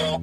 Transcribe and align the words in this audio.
Oh, 0.00 0.22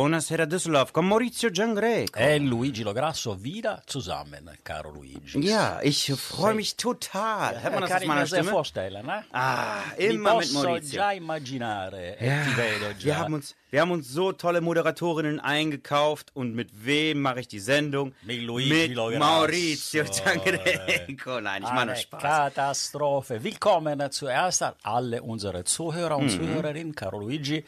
Buonasera 0.00 0.44
Düsseldorf, 0.44 0.92
con 0.92 1.06
Maurizio 1.06 1.48
Giangreco. 1.50 2.18
E 2.18 2.38
Luigi 2.38 2.82
Lograsso, 2.82 3.34
wieder 3.42 3.82
zusammen, 3.86 4.46
caro 4.62 4.90
Luigi. 4.90 5.38
Ja, 5.40 5.80
ich 5.82 6.12
freue 6.12 6.52
mich 6.52 6.76
total. 6.76 7.62
Hört 7.62 7.72
man 7.72 7.80
das 7.80 7.90
Kann 7.90 8.02
ich 8.02 8.08
meiner 8.08 8.20
mir 8.20 8.26
sehr 8.26 8.40
Stimme? 8.40 8.50
vorstellen, 8.50 9.06
ne? 9.06 9.24
Ah, 9.32 9.78
immer 9.96 10.36
mit 10.36 10.52
Maurizio. 10.52 11.00
già 11.00 11.12
immaginare, 11.14 12.18
e 12.18 12.26
Ja, 12.26 12.42
ti 12.44 12.50
vedo 12.58 12.90
già. 12.98 13.04
wir 13.06 13.18
haben, 13.18 13.32
uns, 13.36 13.54
wir 13.70 13.80
haben 13.80 13.90
uns 13.90 14.06
so 14.12 14.32
tolle 14.32 14.60
Moderatorinnen 14.60 15.40
eingekauft 15.40 16.30
und 16.34 16.54
mit 16.54 16.68
wem 16.84 17.22
mache 17.22 17.40
ich 17.40 17.48
die 17.48 17.58
Sendung? 17.60 18.12
Mit 18.20 18.42
Luigi 18.42 18.68
mit 18.68 18.94
Lograsso. 18.94 19.18
Maurizio 19.24 20.04
Giangreco. 20.04 21.40
Nein, 21.40 21.62
ich 21.62 21.72
mache 21.72 21.86
nur 21.86 21.94
Spaß. 21.94 22.20
Katastrophe. 22.20 23.42
Willkommen 23.42 24.10
zuerst 24.10 24.62
an 24.62 24.74
alle 24.82 25.22
unsere 25.22 25.64
Zuhörer 25.64 26.18
Mhm. 26.18 26.22
und 26.22 26.28
Zuhörerinnen, 26.28 26.94
caro 26.94 27.18
Luigi. 27.18 27.64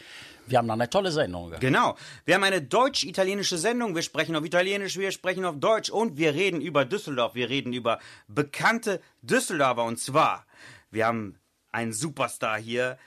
Wir 0.49 0.59
haben 0.59 0.71
eine 0.71 0.89
tolle 0.89 1.13
Sendung. 1.13 1.53
Genau. 1.61 1.97
Wir 2.25 2.35
haben 2.35 2.45
eine 2.45 2.63
deutsch-italienische 2.63 3.59
Sendung. 3.59 3.95
Wir 3.95 4.03
sprechen 4.03 4.35
auf 4.37 4.45
Italienisch, 4.45 4.97
wir 4.99 5.11
sprechen 5.11 5.45
auf 5.45 5.57
Deutsch 5.59 5.91
und 5.91 6.17
wir 6.17 6.35
reden 6.35 6.61
über 6.61 6.85
Düsseldorf. 6.85 7.35
Wir 7.35 7.51
reden 7.51 7.73
über 7.73 7.99
bekannte 8.27 9.01
Düsseldorfer. 9.23 9.85
Und 9.85 9.99
zwar, 9.99 10.47
wir 10.91 11.07
haben 11.07 11.39
einen 11.71 11.93
Superstar 11.93 12.59
hier, 12.59 12.99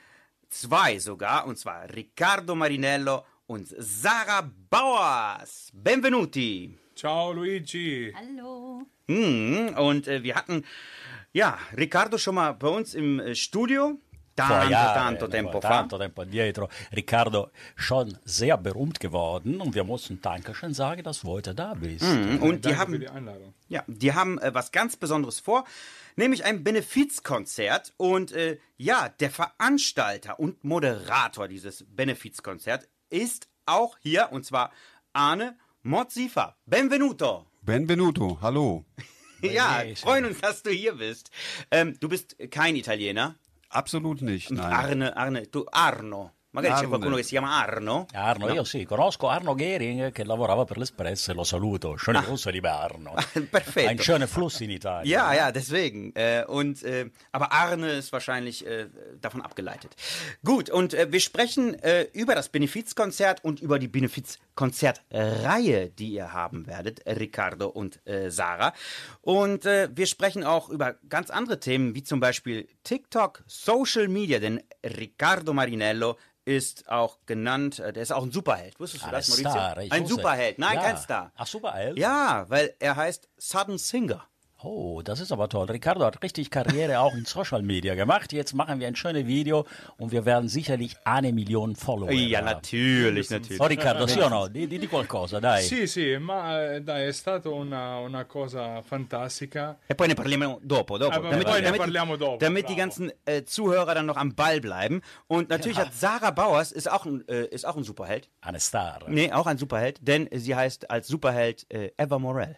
zwei 0.50 1.00
sogar, 1.00 1.48
und 1.48 1.58
zwar 1.58 1.90
Riccardo 1.94 2.56
Marinello 2.56 3.26
und 3.48 3.68
Sarah 3.78 4.50
Bauers. 4.70 5.70
Benvenuti. 5.74 6.78
Ciao 6.96 7.34
Luigi. 7.34 8.14
Hallo. 8.16 8.84
Mhm. 9.08 9.76
Und 9.78 10.08
äh, 10.08 10.24
wir 10.24 10.36
hatten, 10.36 10.64
ja, 11.34 11.58
Riccardo 11.76 12.18
schon 12.18 12.36
mal 12.36 12.54
bei 12.54 12.68
uns 12.68 12.94
im 12.94 13.20
äh, 13.20 13.36
Studio. 13.36 14.00
Vor 14.48 14.58
Tanto, 14.58 14.72
Jahren, 14.72 14.94
tanto 14.94 15.28
tempo 15.28 15.62
fa. 15.62 15.70
tanto 15.70 15.98
tempo 15.98 16.22
addietro. 16.22 16.70
Riccardo 16.96 17.52
schon 17.76 18.18
sehr 18.26 18.58
berühmt 18.58 19.00
geworden 19.00 19.62
und 19.62 19.76
wir 19.76 19.84
mussten 19.84 20.22
Dankeschön 20.22 20.74
sagen, 20.74 21.04
dass 21.04 21.22
du 21.22 21.28
heute 21.28 21.54
da 21.56 21.74
bist. 21.74 22.04
Mhm. 22.04 22.42
Und 22.42 22.66
die 22.66 22.70
Danke 22.70 22.78
haben 22.78 22.94
für 22.94 23.00
die 23.00 23.10
Einladung. 23.10 23.54
Ja, 23.70 23.84
die 23.88 24.14
haben 24.14 24.40
äh, 24.40 24.54
was 24.54 24.72
ganz 24.72 24.96
Besonderes 24.96 25.40
vor, 25.40 25.66
nämlich 26.16 26.44
ein 26.46 26.64
Benefizkonzert. 26.64 27.94
Und 27.98 28.32
äh, 28.32 28.58
ja, 28.78 29.10
der 29.10 29.32
Veranstalter 29.32 30.40
und 30.40 30.64
Moderator 30.64 31.48
dieses 31.48 31.86
Benefizkonzert 31.88 32.88
ist 33.10 33.48
auch 33.66 33.98
hier, 34.02 34.30
und 34.32 34.46
zwar 34.46 34.72
Arne 35.14 35.58
Mozzifa. 35.84 36.56
Benvenuto. 36.66 37.46
Benvenuto, 37.62 38.40
hallo. 38.42 38.86
Ja, 39.44 39.84
freuen 39.96 40.26
uns, 40.26 40.40
dass 40.40 40.62
du 40.62 40.70
hier 40.70 40.94
bist. 40.94 41.32
Ähm, 41.72 41.98
du 42.00 42.08
bist 42.08 42.36
kein 42.52 42.76
Italiener. 42.76 43.36
Absolut 43.72 44.22
nicht, 44.22 44.52
nein. 44.52 44.72
Arne, 44.72 45.18
Arne, 45.18 45.48
du 45.48 45.66
Arno. 45.72 46.32
Magari 46.54 46.74
c'è 46.74 46.80
Arne. 46.80 46.90
qualcuno 46.90 47.16
che 47.16 47.24
si 47.24 47.30
chiama 47.30 47.58
Arno. 47.58 48.08
Arno, 48.12 48.52
io 48.52 48.66
sì, 48.66 48.84
conosco 48.84 49.30
Arno 49.30 49.56
Gehring 49.56 50.12
che 50.12 50.26
lavorava 50.26 50.66
per 50.66 50.78
l'Espresso 50.78 51.32
e 51.32 51.34
lo 51.34 51.46
saluto. 51.46 51.96
Schöne 51.96 52.22
Grüße, 52.22 52.52
lieber 52.52 52.72
Arno. 52.72 53.14
Perfetto. 53.50 53.90
Ein 53.90 54.00
schöner 54.00 54.28
Fluss 54.28 54.60
in 54.60 54.70
Italien. 54.70 55.10
Ja, 55.10 55.34
ja, 55.34 55.54
deswegen. 55.54 56.12
Äh, 56.14 56.44
und 56.46 56.84
äh, 56.84 57.10
aber 57.32 57.54
Arne 57.54 57.94
ist 57.94 58.12
wahrscheinlich 58.12 58.66
äh, 58.66 58.90
davon 59.22 59.42
abgeleitet. 59.42 59.96
Gut, 60.44 60.70
und 60.70 60.94
äh, 60.94 61.10
wir 61.10 61.22
sprechen 61.22 61.74
äh, 61.76 62.08
über 62.12 62.36
das 62.36 62.50
Benefizkonzert 62.50 63.46
und 63.46 63.62
über 63.62 63.80
die 63.80 63.88
Benefizkonzertreihe, 63.88 65.90
die 65.90 66.10
ihr 66.10 66.34
haben 66.34 66.68
werdet, 66.68 67.02
Ricardo 67.08 67.70
und 67.70 68.06
äh, 68.06 68.30
Sarah. 68.30 68.74
Und 69.22 69.64
wir 69.64 70.08
sprechen 70.08 70.44
auch 70.44 70.70
über 70.70 70.96
ganz 71.08 71.30
andere 71.30 71.60
Themen, 71.60 71.96
wie 71.96 72.04
zum 72.04 72.20
Beispiel 72.20 72.68
TikTok, 72.84 73.44
Social 73.46 74.08
Media, 74.08 74.40
denn 74.40 74.62
Riccardo 74.84 75.54
Marinello 75.54 76.18
ist 76.46 76.90
auch 76.90 77.20
genannt, 77.26 77.80
äh, 77.80 77.94
der 77.94 78.04
ist 78.04 78.12
auch 78.12 78.24
ein 78.24 78.32
Superheld. 78.32 78.80
Wusstest 78.80 79.04
du 79.04 79.08
Ein 79.08 79.14
das, 79.14 79.28
Maurizio? 79.30 79.52
Star, 79.52 79.78
ein. 79.78 80.06
Superheld, 80.08 80.60
nein, 80.60 80.76
Ja. 80.76 80.82
kein 80.82 80.98
Star. 80.98 81.32
Ach, 81.36 81.48
Superheld? 81.48 81.98
Ja, 82.00 82.46
weil 82.50 82.76
er 82.80 82.96
heißt 82.96 83.30
Sudden 83.38 83.78
Singer. 83.78 84.26
Oh, 84.64 85.02
das 85.02 85.20
ist 85.20 85.32
aber 85.32 85.50
toll. 85.50 85.66
Ricardo 85.72 86.06
hat 86.06 86.22
richtig 86.22 86.52
Karriere 86.52 87.00
auch 87.00 87.16
in 87.16 87.26
Social 87.26 87.64
Media 87.64 87.96
gemacht. 87.96 88.32
Jetzt 88.32 88.54
machen 88.54 88.80
wir 88.80 88.88
ein 88.88 88.96
schönes 88.96 89.26
Video 89.26 89.66
und 89.98 90.12
wir 90.12 90.26
werden 90.26 90.50
sicherlich 90.50 90.96
eine 91.04 91.34
Million 91.34 91.76
Follower 91.76 92.12
Ja, 92.12 92.40
haben. 92.40 92.46
natürlich, 92.46 93.32
natürlich. 93.32 93.60
Oh 93.60 93.66
Riccardo, 93.66 94.06
sì 94.06 94.20
o 94.22 94.30
no? 94.30 94.48
Di, 94.48 94.68
di- 94.68 94.88
qualcosa, 94.88 95.40
dai. 95.40 95.64
Sì, 95.64 95.88
sì, 95.88 96.16
ma 96.18 96.74
eh, 96.76 96.82
dai, 96.82 97.08
è 97.08 97.12
stata 97.12 97.50
una, 97.50 97.98
una 97.98 98.26
cosa 98.26 98.82
fantastica. 98.84 99.80
E 99.88 99.96
poi 99.96 100.08
ne 100.10 100.14
parliamo 100.14 100.60
dopo, 100.62 100.98
dopo. 101.00 101.16
Aber 101.16 101.42
poi 101.42 101.62
ne 101.62 101.72
parliamo 101.72 102.16
dopo, 102.16 102.38
damit 102.38 102.68
die 102.68 102.76
bravo. 102.76 102.90
ganzen 102.90 103.12
äh, 103.26 103.44
Zuhörer 103.44 103.96
dann 103.96 104.06
noch 104.06 104.18
am 104.18 104.36
Ball 104.36 104.60
bleiben. 104.62 105.02
Und 105.26 105.50
natürlich 105.50 105.80
hat 105.80 105.94
Sarah 105.94 106.32
Bauers, 106.32 106.72
ist 106.72 106.88
auch, 106.92 107.06
ein, 107.06 107.28
äh, 107.28 107.46
ist 107.46 107.66
auch 107.66 107.78
ein 107.78 107.84
Superheld. 107.84 108.30
Eine 108.42 108.60
Star. 108.60 109.00
Nee, 109.08 109.32
auch 109.32 109.48
ein 109.48 109.58
Superheld, 109.58 109.98
denn 110.02 110.30
sie 110.32 110.56
heißt 110.56 110.92
als 110.92 111.08
Superheld 111.08 111.66
äh, 111.74 111.92
Eva 111.98 112.20
Morell. 112.20 112.58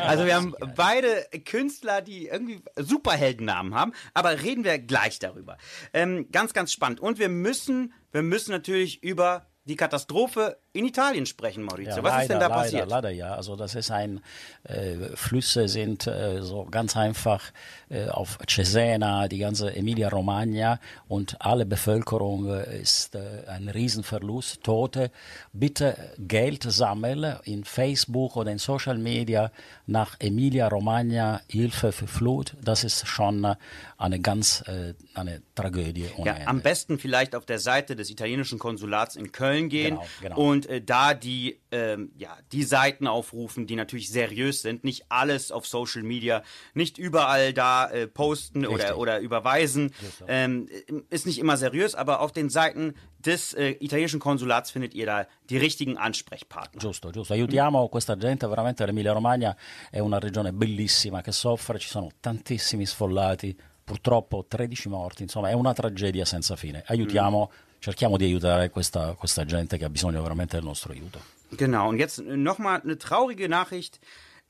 Also 0.00 0.24
wir 0.26 0.34
haben 0.34 0.54
beide 0.76 1.26
Künstler, 1.44 2.02
die 2.02 2.26
irgendwie 2.26 2.60
Superheldennamen 2.76 3.74
haben, 3.74 3.92
aber 4.14 4.42
reden 4.42 4.64
wir 4.64 4.78
gleich 4.78 5.18
darüber. 5.18 5.58
Ähm, 5.92 6.30
ganz, 6.30 6.52
ganz 6.52 6.72
spannend. 6.72 7.00
Und 7.00 7.18
wir 7.18 7.28
müssen, 7.28 7.92
wir 8.12 8.22
müssen 8.22 8.52
natürlich 8.52 9.02
über 9.02 9.46
die 9.68 9.76
Katastrophe 9.76 10.58
in 10.72 10.86
Italien 10.86 11.26
sprechen, 11.26 11.62
Maurizio. 11.62 11.96
Ja, 11.96 12.02
Was 12.02 12.10
leider, 12.10 12.22
ist 12.22 12.28
denn 12.30 12.40
da 12.40 12.46
leider, 12.46 12.62
passiert? 12.62 12.88
Leider 12.88 13.10
ja. 13.10 13.34
Also 13.34 13.56
das 13.56 13.74
ist 13.74 13.90
ein 13.90 14.20
äh, 14.64 14.94
Flüsse 15.14 15.68
sind 15.68 16.06
äh, 16.06 16.42
so 16.42 16.64
ganz 16.70 16.96
einfach 16.96 17.52
äh, 17.90 18.08
auf 18.08 18.38
Cesena, 18.48 19.28
die 19.28 19.38
ganze 19.38 19.74
Emilia 19.74 20.08
Romagna 20.08 20.80
und 21.06 21.40
alle 21.40 21.66
Bevölkerung 21.66 22.48
äh, 22.48 22.80
ist 22.80 23.14
äh, 23.14 23.44
ein 23.46 23.68
Riesenverlust, 23.68 24.62
Tote. 24.62 25.10
Bitte 25.52 25.96
Geld 26.18 26.62
sammeln 26.62 27.36
in 27.44 27.64
Facebook 27.64 28.36
oder 28.36 28.50
in 28.50 28.58
Social 28.58 28.98
Media 28.98 29.50
nach 29.86 30.16
Emilia 30.18 30.68
Romagna 30.68 31.42
Hilfe 31.48 31.92
für 31.92 32.06
Flut. 32.06 32.54
Das 32.62 32.84
ist 32.84 33.06
schon 33.06 33.56
eine 33.98 34.20
ganz 34.20 34.62
äh, 34.66 34.94
eine 35.14 35.42
Tragödie. 35.54 36.06
Ja, 36.24 36.36
am 36.46 36.62
besten 36.62 36.98
vielleicht 36.98 37.34
auf 37.34 37.44
der 37.44 37.58
Seite 37.58 37.96
des 37.96 38.10
italienischen 38.10 38.58
Konsulats 38.58 39.16
in 39.16 39.32
Köln 39.32 39.57
gehen 39.66 39.96
Genau, 39.96 40.06
genau. 40.20 40.36
und 40.36 40.66
äh, 40.66 40.80
da 40.80 41.14
die, 41.14 41.58
ähm, 41.72 42.12
ja, 42.16 42.36
die 42.52 42.62
Seiten 42.62 43.08
aufrufen, 43.08 43.66
die 43.66 43.74
natürlich 43.74 44.10
seriös 44.10 44.62
sind. 44.62 44.84
Nicht 44.84 45.06
alles 45.08 45.50
auf 45.50 45.66
Social 45.66 46.04
Media, 46.04 46.42
nicht 46.74 46.98
überall 46.98 47.52
da 47.52 47.90
äh, 47.90 48.06
posten 48.06 48.64
Richtig. 48.64 48.92
oder, 48.92 48.98
oder 48.98 49.18
überweisen. 49.18 49.92
Ähm, 50.28 50.68
ist 51.10 51.26
nicht 51.26 51.38
immer 51.38 51.56
seriös, 51.56 51.94
aber 51.96 52.20
auf 52.20 52.30
den 52.30 52.48
Seiten 52.50 52.94
des 53.24 53.52
äh, 53.54 53.70
italienischen 53.80 54.20
Konsulats 54.20 54.70
findet 54.70 54.94
ihr 54.94 55.06
da 55.06 55.26
die 55.50 55.56
richtigen 55.56 55.96
Ansprechpartner. 55.96 56.80
Giusto, 56.80 57.10
giusto. 57.10 57.34
Aiutiamo 57.34 57.88
questa 57.88 58.16
gente, 58.16 58.46
veramente 58.46 58.86
l'Emilia 58.86 59.12
Romagna 59.12 59.56
è 59.90 59.98
una 59.98 60.18
regione 60.20 60.52
bellissima 60.52 61.20
che 61.20 61.32
soffre, 61.32 61.78
ci 61.78 61.88
sono 61.88 62.10
tantissimi 62.20 62.86
sfollati, 62.86 63.56
purtroppo 63.84 64.44
13 64.46 64.88
morti, 64.88 65.22
insomma 65.22 65.48
è 65.48 65.54
una 65.54 65.72
tragedia 65.72 66.24
senza 66.24 66.56
fine. 66.56 66.84
Aiutiamo, 66.86 67.50
cerchiamo 67.78 68.16
di 68.16 68.24
aiutare 68.24 68.70
questa, 68.70 69.14
questa 69.14 69.44
gente 69.44 69.78
che 69.78 69.84
ha 69.84 69.90
bisogno 69.90 70.22
veramente 70.22 70.56
del 70.56 70.64
nostro 70.64 70.92
aiuto. 70.92 71.20
Genau, 71.50 71.88
und 71.88 71.98
jetzt 71.98 72.20
nochmal 72.20 72.80
eine 72.84 72.96
traurige 72.96 73.48
Nachricht. 73.48 73.98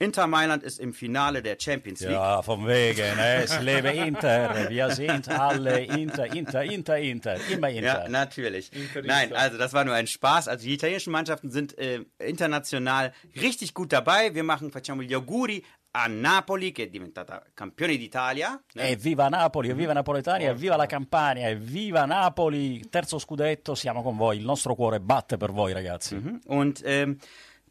Inter 0.01 0.29
Mailand 0.29 0.63
ist 0.63 0.79
im 0.79 0.95
Finale 0.95 1.43
der 1.43 1.57
Champions 1.59 2.01
League. 2.01 2.13
Ja, 2.13 2.41
von 2.43 2.69
wegen, 2.69 3.19
es 3.19 3.61
lebe 3.61 3.89
Inter, 3.89 4.69
wir 4.69 4.91
sind 4.91 5.29
alle 5.29 5.81
Inter, 5.81 6.33
Inter, 6.33 6.63
Inter, 6.63 6.99
Inter, 6.99 7.37
immer 7.51 7.69
Inter. 7.69 8.05
Ja, 8.05 8.09
natürlich. 8.09 8.73
Interista. 8.73 9.13
Nein, 9.13 9.33
also 9.33 9.59
das 9.59 9.73
war 9.73 9.85
nur 9.85 9.95
ein 9.95 10.07
Spaß. 10.07 10.47
Also 10.47 10.65
die 10.67 10.75
italienischen 10.75 11.11
Mannschaften 11.11 11.51
sind 11.51 11.77
äh, 11.79 12.05
international 12.21 13.13
richtig 13.35 13.75
gut 13.75 13.93
dabei. 13.93 14.37
Wir 14.37 14.45
machen, 14.45 14.71
facciamo 14.71 15.03
gli 15.03 15.17
auguri 15.17 15.65
a 16.03 16.07
Napoli, 16.07 16.71
che 16.71 16.85
è 16.85 16.89
diventata 16.89 17.45
campione 17.53 17.97
d'Italia. 17.97 18.63
Evviva 18.75 19.29
Napoli, 19.29 19.69
evviva 19.69 19.93
Napoletani, 19.93 20.45
evviva 20.45 20.77
la 20.77 20.87
Campania, 20.87 21.49
evviva 21.49 22.05
Napoli, 22.05 22.89
terzo 22.89 23.19
scudetto, 23.19 23.75
siamo 23.75 24.03
con 24.03 24.17
voi, 24.17 24.39
il 24.39 24.45
nostro 24.45 24.75
cuore 24.75 25.01
batte 25.01 25.37
per 25.37 25.51
voi 25.51 25.73
ragazzi. 25.73 26.17
Und 26.47 26.83
ähm, 26.85 27.19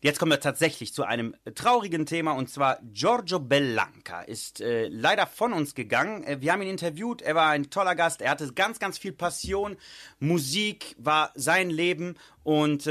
jetzt 0.01 0.19
kommen 0.19 0.31
wir 0.31 0.39
tatsächlich 0.39 0.93
zu 0.93 1.03
einem 1.03 1.35
traurigen 1.55 2.05
Thema 2.05 2.31
und 2.33 2.49
zwar 2.49 2.79
Giorgio 2.93 3.39
Bellanca 3.39 4.21
ist 4.21 4.61
äh, 4.61 4.87
leider 4.87 5.27
von 5.27 5.53
uns 5.53 5.75
gegangen. 5.75 6.23
Äh, 6.23 6.41
wir 6.41 6.51
haben 6.51 6.61
ihn 6.61 6.69
interviewt, 6.69 7.21
er 7.21 7.35
war 7.35 7.49
ein 7.49 7.69
toller 7.69 7.95
Gast, 7.95 8.21
er 8.21 8.31
hatte 8.31 8.51
ganz, 8.53 8.79
ganz 8.79 8.97
viel 8.97 9.11
Passion. 9.11 9.77
Musik 10.19 10.95
war 10.97 11.31
sein 11.35 11.69
Leben 11.69 12.15
und 12.43 12.85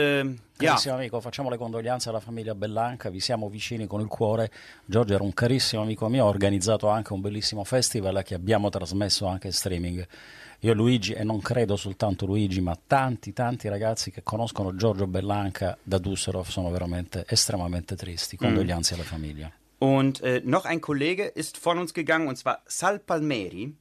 ja. 0.59 0.71
Carissimo 0.71 0.95
amico, 0.95 1.21
facciamo 1.21 1.51
le 1.51 1.59
condoglianze 1.59 2.09
alla 2.09 2.21
famiglia 2.21 2.55
Bellanca, 2.55 3.11
vi 3.11 3.21
siamo 3.21 3.51
vicini 3.51 3.87
con 3.87 4.01
il 4.01 4.07
cuore. 4.07 4.51
Giorgio 4.87 5.15
era 5.15 5.23
un 5.23 5.35
carissimo 5.35 5.83
amico 5.83 6.09
mio, 6.09 6.25
ha 6.25 6.29
organizzato 6.29 6.89
anche 6.89 7.13
un 7.13 7.21
bellissimo 7.21 7.63
festival 7.65 8.23
che 8.23 8.35
abbiamo 8.35 8.71
trasmesso 8.71 9.27
anche 9.27 9.49
in 9.49 9.53
streaming. 9.53 10.07
Io 10.61 10.73
Luigi, 10.73 11.13
e 11.13 11.23
non 11.25 11.41
credo 11.41 11.77
soltanto 11.77 12.27
Luigi, 12.27 12.61
ma 12.61 12.77
tanti, 12.87 13.33
tanti 13.33 13.69
ragazzi 13.69 14.11
che 14.11 14.23
conoscono 14.23 14.75
Giorgio 14.75 15.07
Bellanca 15.07 15.77
da 15.83 15.99
Düsseldorf 15.99 16.49
sono 16.49 16.71
veramente 16.71 17.25
estremamente 17.29 17.95
tristi. 17.95 18.37
Condoglianze 18.37 18.95
alla 18.95 19.05
famiglia. 19.05 19.51
Und 19.79 20.23
äh, 20.23 20.41
noch 20.43 20.65
ein 20.65 20.81
Kollege 20.81 21.25
ist 21.25 21.59
von 21.59 21.79
uns 21.79 21.93
gegangen, 21.93 22.29
und 22.29 22.37
zwar 22.37 22.63
Sal 22.67 22.99
Palmeri. 22.99 23.75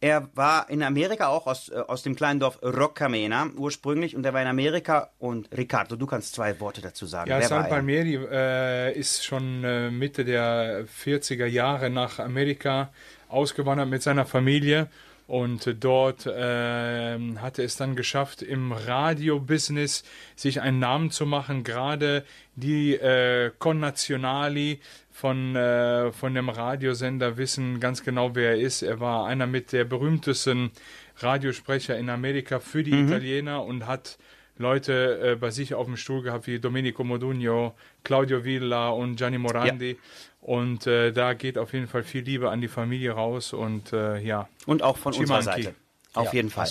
Er 0.00 0.28
war 0.34 0.68
in 0.68 0.82
Amerika 0.82 1.28
auch 1.28 1.46
aus, 1.46 1.68
äh, 1.68 1.76
aus 1.76 2.02
dem 2.02 2.16
kleinen 2.16 2.40
Dorf 2.40 2.58
Roccamena 2.60 3.50
ursprünglich 3.56 4.16
und 4.16 4.26
er 4.26 4.32
war 4.32 4.42
in 4.42 4.48
Amerika. 4.48 5.10
Und 5.18 5.48
Riccardo, 5.56 5.94
du 5.94 6.06
kannst 6.06 6.34
zwei 6.34 6.58
Worte 6.58 6.80
dazu 6.80 7.06
sagen. 7.06 7.30
Ja, 7.30 7.38
Wer 7.38 7.50
er? 7.50 7.62
Palmieri 7.64 8.16
äh, 8.16 8.98
ist 8.98 9.24
schon 9.24 9.62
äh, 9.62 9.90
Mitte 9.90 10.24
der 10.24 10.86
40er 10.88 11.46
Jahre 11.46 11.88
nach 11.88 12.18
Amerika 12.18 12.90
ausgewandert 13.28 13.88
mit 13.88 14.02
seiner 14.02 14.26
Familie 14.26 14.88
und 15.26 15.76
dort 15.80 16.26
äh, 16.26 17.18
hat 17.36 17.58
er 17.58 17.64
es 17.64 17.76
dann 17.76 17.96
geschafft, 17.96 18.42
im 18.42 18.72
Radio-Business 18.72 20.04
sich 20.36 20.60
einen 20.60 20.78
Namen 20.78 21.10
zu 21.10 21.26
machen. 21.26 21.64
Gerade 21.64 22.24
die 22.54 22.94
äh, 22.94 23.50
Connazionali 23.58 24.80
von, 25.10 25.56
äh, 25.56 26.12
von 26.12 26.34
dem 26.34 26.48
Radiosender 26.48 27.36
wissen 27.36 27.80
ganz 27.80 28.02
genau, 28.02 28.34
wer 28.34 28.50
er 28.50 28.60
ist. 28.60 28.82
Er 28.82 29.00
war 29.00 29.26
einer 29.26 29.46
mit 29.46 29.72
der 29.72 29.84
berühmtesten 29.84 30.70
Radiosprecher 31.18 31.98
in 31.98 32.10
Amerika 32.10 32.58
für 32.58 32.82
die 32.82 32.98
Italiener 32.98 33.64
und 33.64 33.86
hat 33.86 34.18
Leute 34.58 35.32
äh, 35.32 35.36
bei 35.36 35.50
sich 35.50 35.74
auf 35.74 35.86
dem 35.86 35.96
Stuhl 35.96 36.22
gehabt 36.22 36.46
wie 36.46 36.58
Domenico 36.58 37.04
Modugno, 37.04 37.74
Claudio 38.04 38.44
Villa 38.44 38.90
und 38.90 39.16
Gianni 39.16 39.38
Morandi. 39.38 39.98
Und 40.42 40.88
äh, 40.88 41.12
da 41.12 41.34
geht 41.34 41.56
auf 41.56 41.72
jeden 41.72 41.86
Fall 41.86 42.02
viel 42.02 42.22
Liebe 42.24 42.50
an 42.50 42.60
die 42.60 42.66
Familie 42.68 43.12
raus 43.12 43.52
und 43.52 43.92
äh, 43.92 44.18
ja. 44.18 44.48
Und 44.66 44.82
auch 44.82 44.98
von 44.98 45.14
unserer 45.14 45.40
Schimanski. 45.40 45.62
Seite. 45.62 45.76
Auf 46.14 46.26
Ja, 46.26 46.32
jeden 46.32 46.50
Fall. 46.50 46.66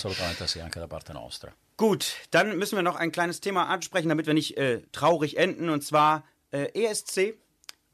Gut, 1.78 2.14
dann 2.30 2.58
müssen 2.58 2.76
wir 2.76 2.82
noch 2.82 2.96
ein 2.96 3.10
kleines 3.12 3.40
Thema 3.40 3.68
ansprechen, 3.68 4.10
damit 4.10 4.26
wir 4.26 4.34
nicht 4.34 4.58
äh, 4.58 4.82
traurig 4.92 5.38
enden. 5.38 5.70
Und 5.70 5.82
zwar 5.82 6.22
äh, 6.52 6.68
ESC. 6.74 7.34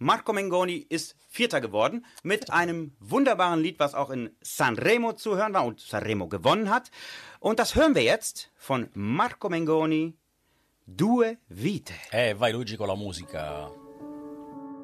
Marco 0.00 0.32
Mengoni 0.32 0.86
ist 0.88 1.16
Vierter 1.28 1.60
geworden 1.60 2.04
mit 2.22 2.50
einem 2.52 2.92
wunderbaren 3.00 3.60
Lied, 3.60 3.78
was 3.78 3.94
auch 3.94 4.10
in 4.10 4.30
Sanremo 4.40 5.12
zu 5.12 5.36
hören 5.36 5.54
war 5.54 5.64
und 5.64 5.80
Sanremo 5.80 6.28
gewonnen 6.28 6.70
hat. 6.70 6.90
Und 7.40 7.58
das 7.60 7.74
hören 7.76 7.94
wir 7.94 8.02
jetzt 8.02 8.50
von 8.56 8.88
Marco 8.94 9.48
Mengoni, 9.48 10.14
Due 10.86 11.38
Vite. 11.48 11.94
Eh, 12.12 12.34
vai 12.38 12.52
Luigi 12.52 12.76
con 12.76 12.88
la 12.88 12.96
musica. 12.96 13.70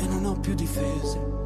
e 0.00 0.06
non 0.06 0.24
ho 0.24 0.34
più 0.40 0.54
difese. 0.54 1.38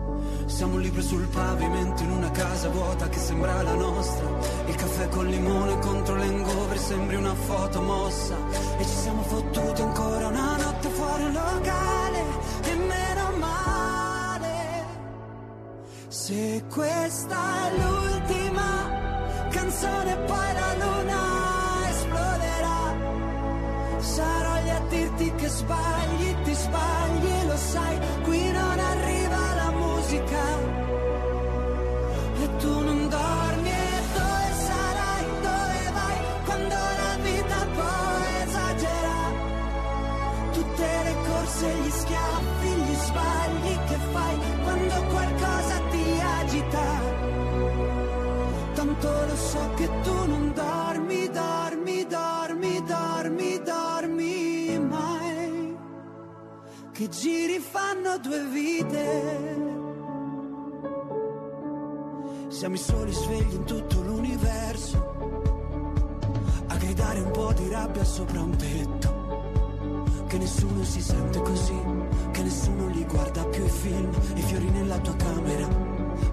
Siamo 0.46 0.74
un 0.74 0.80
libro 0.80 1.02
sul 1.02 1.26
pavimento 1.26 2.02
in 2.02 2.10
una 2.10 2.30
casa 2.30 2.68
vuota 2.68 3.08
che 3.08 3.18
sembra 3.18 3.62
la 3.62 3.74
nostra. 3.74 4.28
Il 4.66 4.74
caffè 4.74 5.08
col 5.08 5.26
limone 5.26 5.78
contro 5.80 6.14
l'engover 6.16 6.78
sembri 6.78 7.16
una 7.16 7.34
foto 7.34 7.80
mossa. 7.80 8.36
E 8.78 8.84
ci 8.84 8.96
siamo 8.96 9.22
fottuti 9.22 9.82
ancora 9.82 10.28
una 10.28 10.56
notte 10.56 10.88
fuori 10.90 11.22
un 11.24 11.32
locale. 11.32 12.24
E 12.62 12.74
meno 12.74 13.36
male. 13.38 14.86
Se 16.08 16.64
questa 16.70 17.68
è 17.68 17.76
l'ultima 17.76 19.48
canzone, 19.50 20.16
poi 20.16 20.52
la 20.52 20.74
luna 20.84 21.33
lì 25.16 25.28
a 25.28 25.30
dirti 25.30 25.34
che 25.36 25.48
sbagli, 25.48 26.34
ti 26.44 26.54
sbagli, 26.54 27.46
lo 27.46 27.56
sai, 27.56 27.98
qui 28.22 28.50
non 28.50 28.78
arriva 28.78 29.54
la 29.54 29.70
musica. 29.70 30.42
E 32.42 32.56
tu 32.58 32.80
non 32.80 33.08
dormi 33.08 33.70
e 33.70 34.00
dove 34.12 34.50
sarai, 34.66 35.24
dove 35.42 35.90
vai, 35.92 36.18
quando 36.44 36.74
la 36.74 37.16
vita 37.22 37.66
poi 37.74 38.42
esagera. 38.46 39.18
Tutte 40.52 40.86
le 41.04 41.14
corse, 41.28 41.66
gli 41.82 41.90
schiaffi, 41.90 42.68
gli 42.68 42.94
sbagli 42.94 43.78
che 43.88 43.98
fai, 44.12 44.38
quando 44.62 44.94
qualcosa 45.12 45.80
ti 45.90 46.04
agita. 46.38 47.22
Tanto 48.74 49.08
lo 49.08 49.36
so 49.36 49.70
che 49.76 49.88
tu 50.02 50.26
non 50.26 50.43
Che 56.94 57.08
giri 57.08 57.58
fanno 57.58 58.18
due 58.18 58.44
vite. 58.44 59.56
Siamo 62.46 62.74
i 62.76 62.78
soli 62.78 63.10
svegli 63.10 63.54
in 63.54 63.64
tutto 63.64 64.00
l'universo. 64.00 65.16
A 66.68 66.76
gridare 66.76 67.18
un 67.18 67.32
po' 67.32 67.52
di 67.52 67.68
rabbia 67.68 68.04
sopra 68.04 68.40
un 68.40 68.56
tetto. 68.56 70.24
Che 70.28 70.38
nessuno 70.38 70.84
si 70.84 71.00
sente 71.02 71.40
così, 71.40 71.82
che 72.30 72.42
nessuno 72.44 72.86
li 72.86 73.04
guarda 73.06 73.44
più 73.46 73.64
i 73.64 73.70
film, 73.70 74.10
i 74.36 74.42
fiori 74.42 74.70
nella 74.70 75.00
tua 75.00 75.16
camera, 75.16 75.66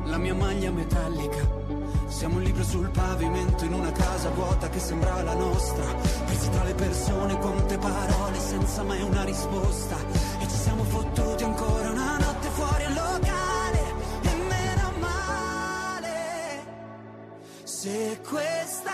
la 0.04 0.18
mia 0.20 0.36
maglia 0.36 0.70
metallica. 0.70 1.61
Siamo 2.12 2.36
un 2.36 2.44
libro 2.44 2.64
sul 2.64 2.90
pavimento 2.90 3.64
in 3.64 3.74
una 3.74 3.92
casa 3.92 4.30
vuota 4.32 4.70
che 4.70 4.80
sembra 4.80 5.24
la 5.24 5.34
nostra. 5.34 5.84
Persi 6.26 6.50
tra 6.50 6.64
le 6.64 6.74
persone, 6.76 7.38
quante 7.38 7.78
parole 7.78 8.38
senza 8.38 8.84
mai 8.84 9.02
una 9.02 9.24
risposta. 9.24 9.96
E 10.40 10.48
ci 10.48 10.58
siamo 10.58 10.84
fottuti 10.84 11.44
ancora 11.44 11.90
una 11.90 12.18
notte 12.18 12.50
fuori 12.50 12.84
al 12.84 12.94
locale. 12.94 13.80
E 14.22 14.36
meno 14.50 14.92
male. 15.00 16.66
Se 17.64 18.20
questa 18.28 18.91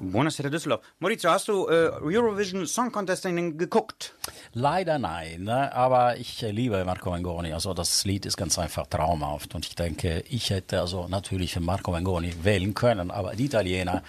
Buonasera 0.00 0.48
Düsseldorf. 0.48 0.82
Maurizio, 0.98 1.30
hast 1.30 1.46
du 1.46 1.68
äh, 1.68 1.92
Eurovision 2.02 2.66
Song 2.66 2.90
Contest 2.90 3.22
geguckt? 3.22 4.16
Leider 4.54 4.98
nein, 4.98 5.44
ne? 5.44 5.72
aber 5.72 6.16
ich 6.16 6.42
äh, 6.42 6.50
liebe 6.50 6.84
Marco 6.84 7.12
Mengoni. 7.12 7.52
Also 7.52 7.74
das 7.74 8.04
Lied 8.04 8.26
ist 8.26 8.36
ganz 8.36 8.58
einfach 8.58 8.88
traumhaft 8.88 9.54
und 9.54 9.66
ich 9.66 9.76
denke, 9.76 10.24
ich 10.28 10.50
hätte 10.50 10.80
also 10.80 11.06
natürlich 11.06 11.60
Marco 11.60 11.92
Mengoni 11.92 12.34
wählen 12.42 12.74
können, 12.74 13.12
aber 13.12 13.36
die 13.36 13.44
Italiener 13.44 14.02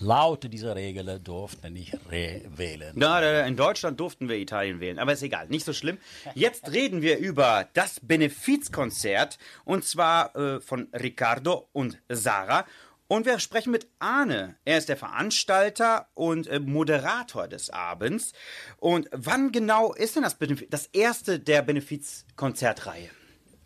laut 0.00 0.52
dieser 0.52 0.76
Regel 0.76 1.18
durften 1.20 1.72
nicht 1.72 1.94
re 2.10 2.42
wählen. 2.56 3.00
Äh, 3.00 3.48
in 3.48 3.56
Deutschland 3.56 3.98
durften 4.00 4.28
wir 4.28 4.36
Italien 4.36 4.80
wählen, 4.80 4.98
aber 4.98 5.12
ist 5.12 5.22
egal, 5.22 5.48
nicht 5.48 5.64
so 5.64 5.72
schlimm. 5.72 5.98
Jetzt 6.34 6.70
reden 6.72 7.02
wir 7.02 7.18
über 7.18 7.68
das 7.74 8.00
Benefizkonzert 8.00 9.38
und 9.64 9.84
zwar 9.84 10.34
äh, 10.36 10.60
von 10.60 10.88
Riccardo 10.92 11.68
und 11.72 11.98
Sarah. 12.08 12.64
Und 13.08 13.24
wir 13.24 13.38
sprechen 13.38 13.70
mit 13.70 13.86
Arne. 14.00 14.56
Er 14.64 14.78
ist 14.78 14.88
der 14.88 14.96
Veranstalter 14.96 16.08
und 16.14 16.48
äh, 16.48 16.58
Moderator 16.58 17.46
des 17.46 17.70
Abends. 17.70 18.32
Und 18.78 19.08
wann 19.12 19.52
genau 19.52 19.94
ist 19.94 20.16
denn 20.16 20.24
das, 20.24 20.34
Benefiz 20.34 20.68
das 20.70 20.86
erste 20.88 21.38
der 21.38 21.62
Benefizkonzertreihe? 21.62 23.08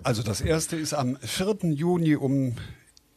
Also 0.03 0.23
das 0.23 0.43
erste 0.43 0.77
ist 0.77 0.93
am 0.93 1.17
4. 1.17 1.73
Juni 1.73 2.17
um 2.17 2.57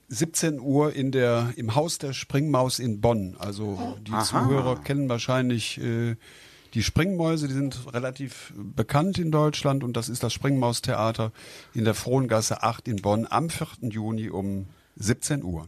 17 0.10 0.60
Uhr 0.60 0.94
in 0.94 1.12
der, 1.12 1.54
im 1.56 1.76
Haus 1.76 1.98
der 1.98 2.14
Springmaus 2.14 2.80
in 2.80 3.02
Bonn. 3.02 3.36
Also 3.40 3.98
die 4.02 4.12
Zuhörer 4.24 4.82
kennen 4.82 5.10
wahrscheinlich 5.10 5.80
äh, 5.80 6.16
die 6.74 6.84
Springmäuse, 6.84 7.48
die 7.48 7.54
sind 7.54 7.94
relativ 7.94 8.54
bekannt 8.56 9.18
in 9.20 9.32
Deutschland 9.32 9.84
und 9.84 9.96
das 9.96 10.10
ist 10.10 10.24
das 10.24 10.34
Springmaustheater 10.34 11.32
in 11.74 11.86
der 11.86 11.94
Frohngasse 11.94 12.64
8 12.64 12.88
in 12.88 12.98
Bonn 12.98 13.28
am 13.30 13.50
4. 13.50 13.68
Juni 13.90 14.30
um 14.30 14.66
17 14.96 15.44
Uhr. 15.44 15.68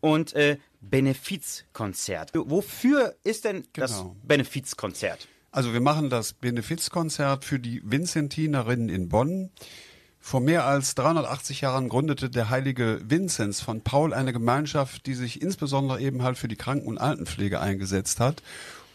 Und 0.00 0.32
äh, 0.34 0.58
Benefizkonzert. 0.80 2.30
Wofür 2.34 3.14
ist 3.24 3.44
denn 3.44 3.64
das 3.72 3.98
Genau. 3.98 4.16
Benefizkonzert? 4.24 5.28
Also 5.50 5.72
wir 5.72 5.80
machen 5.80 6.10
das 6.10 6.32
Benefizkonzert 6.34 7.44
für 7.44 7.58
die 7.58 7.80
Vincentinerinnen 7.84 8.88
in 8.88 9.08
Bonn. 9.08 9.50
Vor 10.26 10.40
mehr 10.40 10.64
als 10.64 10.96
380 10.96 11.60
Jahren 11.60 11.88
gründete 11.88 12.28
der 12.28 12.50
heilige 12.50 13.00
Vinzenz 13.08 13.60
von 13.60 13.82
Paul 13.82 14.12
eine 14.12 14.32
Gemeinschaft, 14.32 15.06
die 15.06 15.14
sich 15.14 15.40
insbesondere 15.40 16.00
eben 16.00 16.24
halt 16.24 16.36
für 16.36 16.48
die 16.48 16.56
Kranken- 16.56 16.88
und 16.88 16.98
Altenpflege 16.98 17.60
eingesetzt 17.60 18.18
hat. 18.18 18.42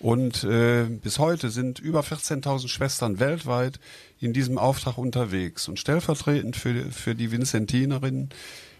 Und 0.01 0.43
äh, 0.43 0.83
bis 0.83 1.19
heute 1.19 1.49
sind 1.49 1.79
über 1.79 2.01
14.000 2.01 2.67
Schwestern 2.67 3.21
weltweit 3.21 3.79
in 4.19 4.33
diesem 4.33 4.57
Auftrag 4.57 4.97
unterwegs. 4.97 5.69
Und 5.69 5.79
stellvertretend 5.79 6.57
für, 6.57 6.91
für 6.91 7.15
die 7.15 7.31
Vincentinerinnen 7.31 8.31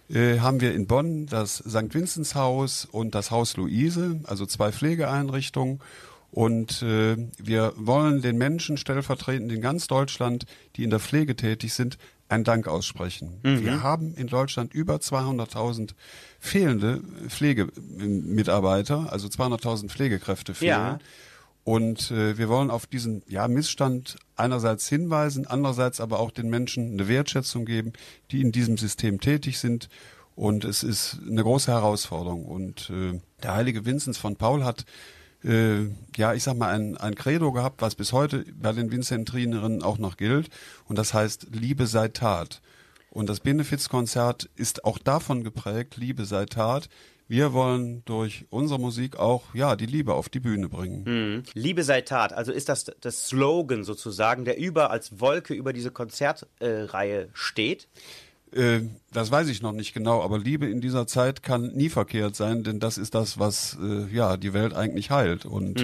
äh, 0.09 0.39
haben 0.39 0.59
wir 0.59 0.75
in 0.75 0.87
Bonn 0.87 1.27
das 1.27 1.55
St. 1.55 1.93
Vinzenz 1.93 2.35
Haus 2.35 2.83
und 2.83 3.15
das 3.15 3.31
Haus 3.31 3.55
Luise, 3.55 4.19
also 4.25 4.45
zwei 4.45 4.73
Pflegeeinrichtungen. 4.73 5.79
Und 6.31 6.81
äh, 6.81 7.17
wir 7.37 7.73
wollen 7.75 8.21
den 8.21 8.37
Menschen 8.37 8.77
stellvertretend 8.77 9.51
in 9.51 9.61
ganz 9.61 9.87
Deutschland, 9.87 10.45
die 10.75 10.83
in 10.83 10.89
der 10.89 10.99
Pflege 10.99 11.35
tätig 11.35 11.73
sind, 11.73 11.97
einen 12.29 12.45
Dank 12.45 12.67
aussprechen. 12.67 13.39
Wir 13.43 13.83
haben 13.83 14.13
in 14.13 14.27
Deutschland 14.27 14.73
über 14.73 14.95
200.000 14.95 15.91
fehlende 16.39 17.01
Pflegemitarbeiter, 17.27 19.11
also 19.11 19.27
200.000 19.27 19.89
Pflegekräfte 19.89 20.53
fehlen. 20.53 20.69
Ja. 20.69 20.99
Und 21.63 22.09
äh, 22.09 22.37
wir 22.37 22.49
wollen 22.49 22.71
auf 22.71 22.87
diesen 22.87 23.21
ja, 23.27 23.47
Missstand 23.47 24.15
einerseits 24.35 24.87
hinweisen, 24.87 25.45
andererseits 25.45 25.99
aber 25.99 26.19
auch 26.19 26.31
den 26.31 26.49
Menschen 26.49 26.93
eine 26.93 27.07
Wertschätzung 27.07 27.65
geben, 27.65 27.93
die 28.31 28.41
in 28.41 28.51
diesem 28.51 28.77
System 28.77 29.19
tätig 29.19 29.59
sind. 29.59 29.89
Und 30.35 30.63
es 30.63 30.81
ist 30.83 31.19
eine 31.27 31.43
große 31.43 31.71
Herausforderung. 31.71 32.45
Und 32.45 32.89
äh, 32.89 33.19
der 33.43 33.53
heilige 33.53 33.85
Vinzenz 33.85 34.17
von 34.17 34.37
Paul 34.37 34.63
hat, 34.63 34.85
äh, 35.43 35.87
ja, 36.15 36.33
ich 36.33 36.43
sag 36.43 36.57
mal, 36.57 36.73
ein, 36.73 36.97
ein 36.97 37.15
Credo 37.15 37.51
gehabt, 37.51 37.81
was 37.81 37.95
bis 37.95 38.13
heute 38.13 38.45
bei 38.53 38.71
den 38.73 38.91
Vinzentrinerinnen 38.91 39.83
auch 39.83 39.97
noch 39.97 40.17
gilt. 40.17 40.49
Und 40.87 40.97
das 40.97 41.13
heißt, 41.13 41.47
Liebe 41.51 41.87
sei 41.87 42.09
Tat. 42.09 42.61
Und 43.09 43.27
das 43.27 43.41
Benefizkonzert 43.41 44.49
ist 44.55 44.85
auch 44.85 44.97
davon 44.97 45.43
geprägt, 45.43 45.97
Liebe 45.97 46.25
sei 46.25 46.45
Tat. 46.45 46.87
Wir 47.27 47.53
wollen 47.53 48.03
durch 48.05 48.45
unsere 48.49 48.79
Musik 48.79 49.17
auch, 49.17 49.53
ja, 49.53 49.77
die 49.77 49.85
Liebe 49.85 50.13
auf 50.13 50.27
die 50.27 50.41
Bühne 50.41 50.67
bringen. 50.67 51.03
Mhm. 51.05 51.43
Liebe 51.53 51.83
sei 51.83 52.01
Tat. 52.01 52.33
Also 52.33 52.51
ist 52.51 52.67
das 52.67 52.91
das 52.99 53.27
Slogan 53.27 53.83
sozusagen, 53.85 54.43
der 54.43 54.57
über 54.57 54.91
als 54.91 55.19
Wolke 55.21 55.53
über 55.53 55.71
diese 55.71 55.91
Konzertreihe 55.91 57.29
steht? 57.33 57.87
Äh, 58.53 58.81
das 59.13 59.31
weiß 59.31 59.47
ich 59.49 59.61
noch 59.61 59.71
nicht 59.71 59.93
genau, 59.93 60.21
aber 60.21 60.37
Liebe 60.39 60.67
in 60.67 60.81
dieser 60.81 61.07
Zeit 61.07 61.41
kann 61.43 61.73
nie 61.73 61.89
verkehrt 61.89 62.35
sein, 62.35 62.63
denn 62.63 62.79
das 62.79 62.97
ist 62.97 63.15
das, 63.15 63.39
was 63.39 63.77
äh, 63.81 64.13
ja 64.13 64.37
die 64.37 64.53
Welt 64.53 64.73
eigentlich 64.73 65.09
heilt. 65.11 65.45
Und 65.45 65.81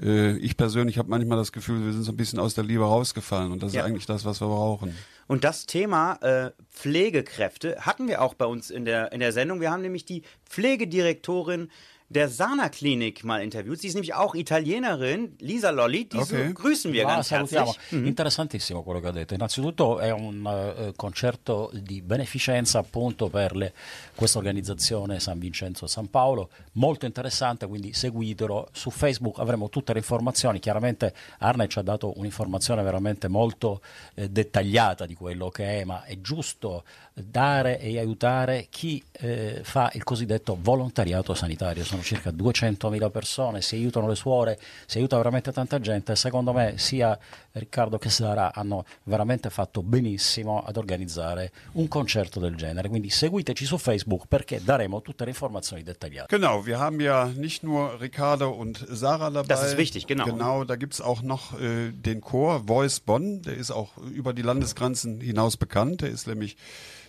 äh, 0.00 0.36
ich 0.38 0.56
persönlich 0.56 0.98
habe 0.98 1.08
manchmal 1.10 1.38
das 1.38 1.52
Gefühl, 1.52 1.84
wir 1.84 1.92
sind 1.92 2.02
so 2.04 2.12
ein 2.12 2.16
bisschen 2.16 2.38
aus 2.38 2.54
der 2.54 2.64
Liebe 2.64 2.84
rausgefallen 2.84 3.52
und 3.52 3.62
das 3.62 3.72
Ja. 3.74 3.80
ist 3.82 3.86
eigentlich 3.86 4.06
das, 4.06 4.24
was 4.24 4.40
wir 4.40 4.46
brauchen. 4.48 4.94
Und 5.26 5.44
das 5.44 5.66
Thema 5.66 6.14
äh, 6.22 6.50
Pflegekräfte 6.70 7.76
hatten 7.80 8.08
wir 8.08 8.22
auch 8.22 8.34
bei 8.34 8.46
uns 8.46 8.70
in 8.70 8.84
der, 8.84 9.12
in 9.12 9.20
der 9.20 9.32
Sendung. 9.32 9.60
Wir 9.60 9.70
haben 9.70 9.82
nämlich 9.82 10.04
die 10.04 10.22
Pflegedirektorin 10.48 11.70
der 12.10 12.28
Sana 12.28 12.68
Klinik 12.70 13.22
mal 13.22 13.42
interviewt. 13.42 13.80
Sie 13.80 13.88
ist 13.88 13.94
nämlich 13.94 14.14
auch 14.14 14.34
Italienerin, 14.34 15.36
Lisa 15.40 15.70
Lolli. 15.70 16.08
Diese 16.08 16.22
Okay. 16.36 16.52
grüßen 16.54 16.92
wir 16.92 17.06
Ah, 17.06 17.16
ganz 17.16 17.28
salutiamo. 17.28 17.72
herzlich. 17.74 18.06
Interessantissimo 18.06 18.82
quello 18.82 19.00
che 19.00 19.08
ha 19.08 19.12
detto. 19.12 19.34
Innanzitutto 19.34 19.98
è 19.98 20.10
un 20.10 20.46
eh, 20.46 20.92
concerto 20.96 21.70
di 21.74 22.00
beneficenza 22.00 22.78
appunto 22.78 23.28
per 23.28 23.54
le- 23.54 23.72
questa 24.14 24.38
organizzazione 24.38 25.20
San 25.20 25.38
Vincenzo 25.38 25.86
San 25.86 26.08
Paolo, 26.08 26.48
molto 26.72 27.04
interessante, 27.06 27.66
quindi 27.66 27.92
seguitelo. 27.92 28.68
Su 28.72 28.90
Facebook 28.90 29.38
avremo 29.38 29.68
tutte 29.68 29.92
le 29.92 29.98
informazioni. 29.98 30.60
Chiaramente 30.60 31.14
Arne 31.38 31.68
ci 31.68 31.78
ha 31.78 31.82
dato 31.82 32.18
un'informazione 32.18 32.82
veramente 32.82 33.28
molto 33.28 33.80
eh, 34.14 34.28
dettagliata 34.30 35.04
di 35.06 35.14
quello 35.14 35.50
che 35.50 35.80
è, 35.80 35.84
ma 35.84 36.04
è 36.04 36.18
giusto 36.20 36.84
dare 37.24 37.78
e 37.80 37.98
aiutare 37.98 38.66
chi 38.70 39.02
eh, 39.12 39.60
fa 39.62 39.90
il 39.94 40.04
cosiddetto 40.04 40.56
volontariato 40.60 41.34
sanitario. 41.34 41.84
Sono 41.84 42.02
circa 42.02 42.30
200.000 42.30 43.10
persone, 43.10 43.62
si 43.62 43.76
aiutano 43.76 44.08
le 44.08 44.14
suore, 44.14 44.58
si 44.86 44.98
aiuta 44.98 45.16
veramente 45.16 45.52
tanta 45.52 45.80
gente. 45.80 46.14
Secondo 46.16 46.52
me 46.52 46.74
sia 46.76 47.18
Riccardo 47.52 47.98
che 47.98 48.10
Sara 48.10 48.52
hanno 48.54 48.84
veramente 49.04 49.50
fatto 49.50 49.82
benissimo 49.82 50.62
ad 50.64 50.76
organizzare 50.76 51.52
un 51.72 51.88
concerto 51.88 52.40
del 52.40 52.54
genere. 52.54 52.88
Quindi 52.88 53.10
seguiteci 53.10 53.64
su 53.64 53.78
Facebook 53.78 54.26
perché 54.28 54.60
daremo 54.62 55.02
tutte 55.02 55.24
le 55.24 55.30
informazioni 55.30 55.82
dettagliate. 55.82 56.34
Genau, 56.34 56.64
wir 56.64 56.78
haben 56.78 57.00
ja 57.00 57.24
nicht 57.24 57.62
nur 57.62 57.98
Ricardo 58.00 58.50
und 58.50 58.86
Sarah 58.90 59.30
dabei. 59.30 59.46
Das 59.46 59.64
ist 59.64 59.76
wichtig, 59.76 60.06
genau. 60.06 60.24
Genau, 60.24 60.64
da 60.64 60.76
gibt's 60.76 61.00
auch 61.00 61.22
noch 61.22 61.58
äh, 61.60 61.90
den 61.92 62.20
Chor 62.20 62.64
Voice 62.66 63.00
Bonn, 63.00 63.42
der 63.42 63.56
ist 63.56 63.70
auch 63.70 63.96
über 63.98 64.32
die 64.32 64.42
Landesgrenzen 64.42 65.20
hinaus 65.20 65.56
bekannt. 65.56 66.02
Der 66.02 66.10
ist 66.10 66.26
nämlich 66.26 66.56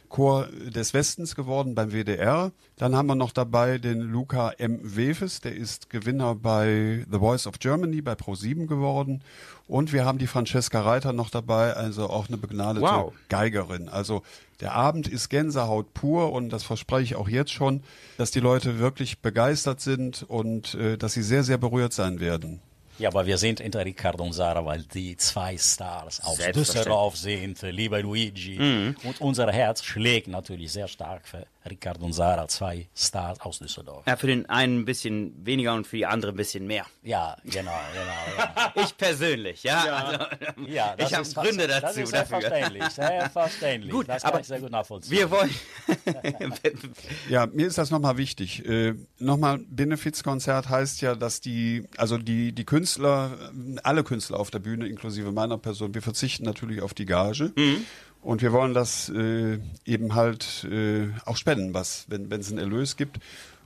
Chor 0.10 0.48
des 0.48 0.94
Westens 0.94 1.36
geworden 1.36 1.76
beim 1.76 1.92
WDR. 1.92 2.52
Dann 2.78 2.96
haben 2.96 3.08
wir 3.08 3.16
noch 3.16 3.32
dabei 3.32 3.78
den 3.78 4.02
Luca 4.02 4.52
M. 4.58 4.80
Wefes, 4.84 5.40
der 5.42 5.56
ist 5.56 5.90
Gewinner 5.90 6.36
bei 6.36 7.06
The 7.12 7.20
Voice 7.20 7.48
of 7.48 7.60
Germany 7.60 8.02
bei 8.02 8.14
Pro7 8.14 8.68
geworden. 8.68 9.24
Und 9.68 9.94
wir 9.94 10.06
haben 10.06 10.18
die 10.18 10.28
Francesca 10.28 10.82
Reiter 10.82 11.14
noch 11.14 11.30
dabei, 11.30 11.74
also 11.74 12.10
auch 12.10 12.28
eine 12.28 12.38
begnadete 12.38 12.86
Wow. 12.86 13.14
Geigerin. 13.30 13.88
Also 13.88 14.24
der 14.62 14.74
Abend 14.74 15.08
ist 15.08 15.30
Gänsehaut 15.30 15.94
pur 15.94 16.34
und 16.34 16.50
das 16.50 16.64
verspreche 16.64 17.04
ich 17.04 17.16
auch 17.16 17.30
jetzt 17.30 17.52
schon, 17.52 17.84
dass 18.18 18.32
die 18.32 18.40
Leute 18.40 18.80
wirklich 18.80 19.20
begeistert 19.20 19.80
sind 19.80 20.26
und 20.28 20.74
äh, 20.74 20.98
dass 20.98 21.14
sie 21.14 21.24
sehr, 21.24 21.44
sehr 21.44 21.58
berührt 21.58 21.94
sein 21.94 22.20
werden. 22.20 22.60
Ja, 23.00 23.10
aber 23.10 23.26
wir 23.26 23.38
sind 23.38 23.62
hinter 23.62 23.84
Riccardo 23.84 24.24
und 24.24 24.34
Sarah, 24.34 24.66
weil 24.66 24.84
die 24.84 25.16
zwei 25.18 25.58
Stars 25.58 26.22
aus. 26.22 26.38
Düsseldorf 26.54 27.18
sind, 27.18 27.62
lieber 27.62 28.02
Luigi. 28.02 28.58
Und 29.04 29.22
unser 29.22 29.52
Herz 29.52 29.84
schlägt 29.84 30.28
natürlich 30.28 30.72
sehr 30.72 30.88
stark 30.88 31.28
für 31.28 31.46
Riccardo 31.70 32.06
und 32.06 32.14
Sarah, 32.14 32.48
zwei 32.48 32.88
Stars 32.96 33.40
aus 33.42 33.60
Düsseldorf. 33.60 34.06
Ja, 34.08 34.16
für 34.16 34.28
den 34.28 34.48
einen 34.48 34.80
ein 34.80 34.86
bisschen 34.86 35.34
weniger 35.46 35.74
und 35.74 35.86
für 35.86 35.98
die 35.98 36.06
andere 36.06 36.32
ein 36.32 36.38
bisschen 36.38 36.66
mehr. 36.68 36.86
Ja, 37.04 37.36
genau, 37.44 37.72
genau. 37.94 38.38
Ja, 38.38 38.74
Ich 38.84 38.96
persönlich, 38.96 39.64
ja. 39.64 39.84
Also, 39.84 40.26
ja 40.68 40.96
das 40.98 41.12
ich 41.12 41.18
habe 41.18 41.30
Gründe 41.30 41.68
das 41.68 41.82
dazu 41.82 42.00
ist 42.02 42.14
dafür. 42.14 42.42
selbstverständlich, 42.42 42.84
selbstverständlich. 42.90 43.92
Gut, 43.92 44.10
das 44.10 44.22
kann 44.24 44.32
aber 44.32 44.40
ich 44.42 44.48
sehr 44.48 44.60
gut 44.62 44.72
nachvollziehen. 44.72 45.18
Wir 45.18 45.32
wollen. 45.32 45.54
Ja, 47.30 47.46
mir 47.48 47.68
ist 47.68 47.78
das 47.78 47.92
nochmal 47.92 48.18
wichtig. 48.18 48.66
Äh, 48.66 48.96
nochmal, 49.20 49.60
Benefizkonzert 49.70 50.70
heißt 50.70 51.02
ja, 51.02 51.16
dass 51.16 51.42
die, 51.42 51.88
also 51.98 52.18
die, 52.18 52.52
die 52.54 52.66
Künstler, 52.66 53.52
alle 53.84 54.04
Künstler 54.04 54.40
auf 54.40 54.52
der 54.52 54.60
Bühne, 54.60 54.88
inklusive 54.88 55.32
meiner 55.32 55.58
Person, 55.58 55.94
wir 55.94 56.02
verzichten 56.02 56.46
natürlich 56.46 56.82
auf 56.82 56.94
die 56.94 57.06
Gage. 57.06 57.52
Und 58.22 58.42
wir 58.42 58.52
wollen 58.52 58.74
das 58.74 59.10
äh, 59.10 59.60
eben 59.86 60.14
halt 60.14 60.68
äh, 60.70 61.08
auch 61.26 61.38
spenden, 61.38 61.74
was, 61.74 62.06
wenn 62.10 62.32
es 62.32 62.50
einen 62.50 62.60
Erlös 62.60 62.98
gibt. 62.98 63.20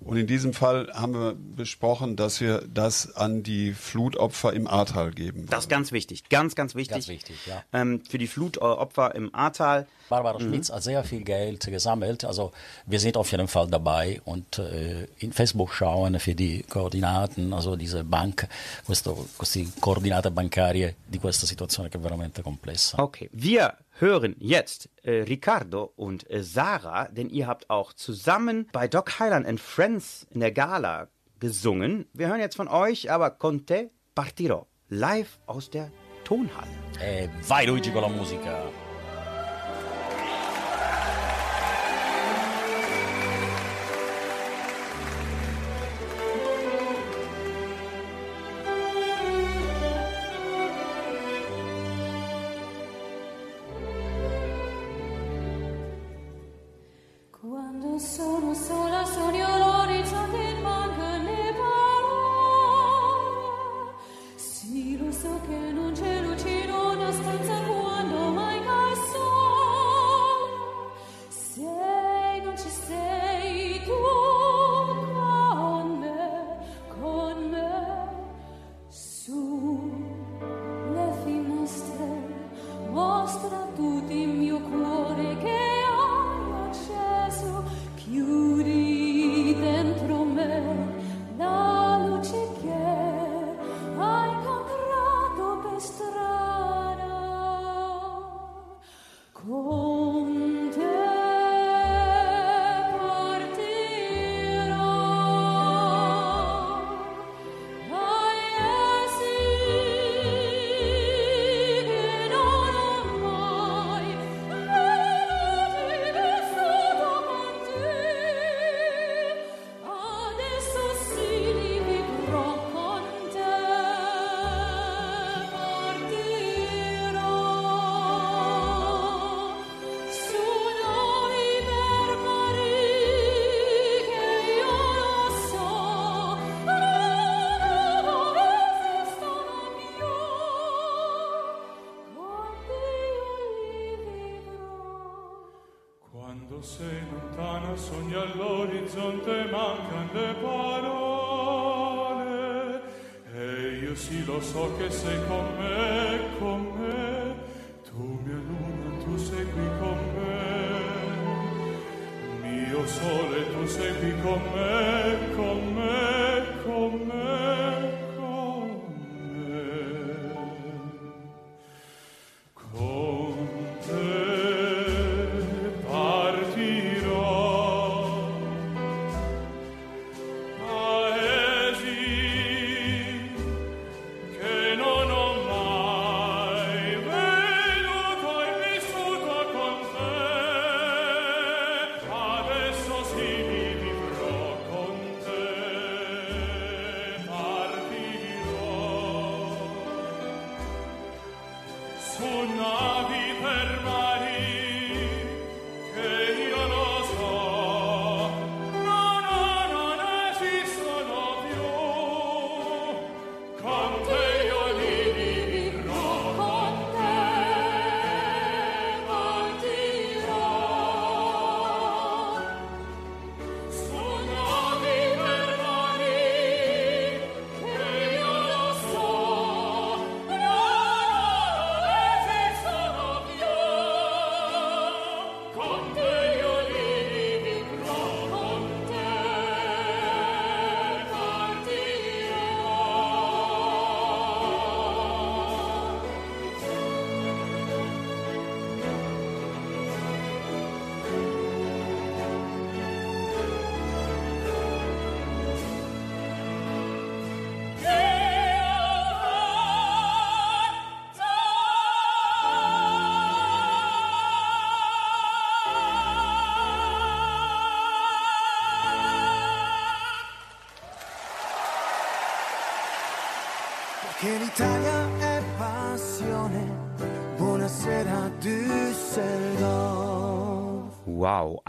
Und 0.05 0.17
in 0.17 0.27
diesem 0.27 0.53
Fall 0.53 0.91
haben 0.93 1.13
wir 1.13 1.35
besprochen, 1.55 2.15
dass 2.15 2.41
wir 2.41 2.63
das 2.73 3.15
an 3.15 3.41
die 3.41 3.71
Flutopfer 3.73 4.51
im 4.53 4.67
Ahrtal 4.67 5.11
geben. 5.11 5.39
Wollen. 5.39 5.49
Das 5.49 5.65
ist 5.65 5.69
ganz 5.69 5.91
wichtig, 5.91 6.27
ganz, 6.29 6.55
ganz 6.55 6.75
wichtig. 6.75 6.93
Ganz 6.93 7.07
wichtig, 7.07 7.37
ja. 7.45 7.63
Ähm, 7.71 8.01
für 8.07 8.17
die 8.17 8.27
Flutopfer 8.27 9.15
im 9.15 9.33
Ahrtal. 9.33 9.87
Barbara 10.09 10.39
Schmitz 10.39 10.69
hat 10.69 10.83
sehr 10.83 11.03
viel 11.03 11.23
Geld 11.23 11.65
gesammelt. 11.65 12.25
Also 12.25 12.51
wir 12.85 12.99
sind 12.99 13.15
auf 13.15 13.31
jeden 13.31 13.47
Fall 13.47 13.67
dabei 13.67 14.21
und 14.25 14.59
äh, 14.59 15.07
in 15.19 15.31
Facebook 15.31 15.73
schauen 15.73 16.19
für 16.19 16.35
die 16.35 16.63
Koordinaten, 16.63 17.53
also 17.53 17.77
diese 17.77 18.03
Bank, 18.03 18.47
questo, 18.85 19.27
queste 19.37 19.65
coordinate 19.79 20.29
bancarie 20.29 20.95
di 21.07 21.19
questa 21.19 21.47
situazione 21.47 21.89
che 21.89 21.97
è 21.97 22.01
veramente 22.01 22.41
complessa. 22.41 23.01
Okay, 23.01 23.29
wir 23.31 23.73
hören 23.99 24.35
jetzt 24.39 24.89
äh, 25.03 25.21
Ricardo 25.23 25.91
und 25.95 26.29
äh, 26.29 26.43
Sarah, 26.43 27.07
denn 27.07 27.29
ihr 27.29 27.47
habt 27.47 27.69
auch 27.69 27.93
zusammen 27.93 28.67
bei 28.71 28.87
Doc 28.87 29.19
Highland 29.19 29.45
and 29.45 29.59
Friends 29.59 30.27
in 30.31 30.39
der 30.39 30.51
Gala 30.51 31.09
gesungen. 31.39 32.07
Wir 32.13 32.27
hören 32.27 32.39
jetzt 32.39 32.55
von 32.55 32.67
euch 32.67 33.11
aber 33.11 33.31
Conte 33.31 33.91
Partirò, 34.15 34.67
live 34.89 35.39
aus 35.45 35.69
der 35.69 35.91
Tonhalle. 36.23 36.71
E 37.01 37.27
vai 37.47 37.65
Luigi 37.65 37.91
con 37.91 38.01
la 38.01 38.09
musica! 38.09 38.92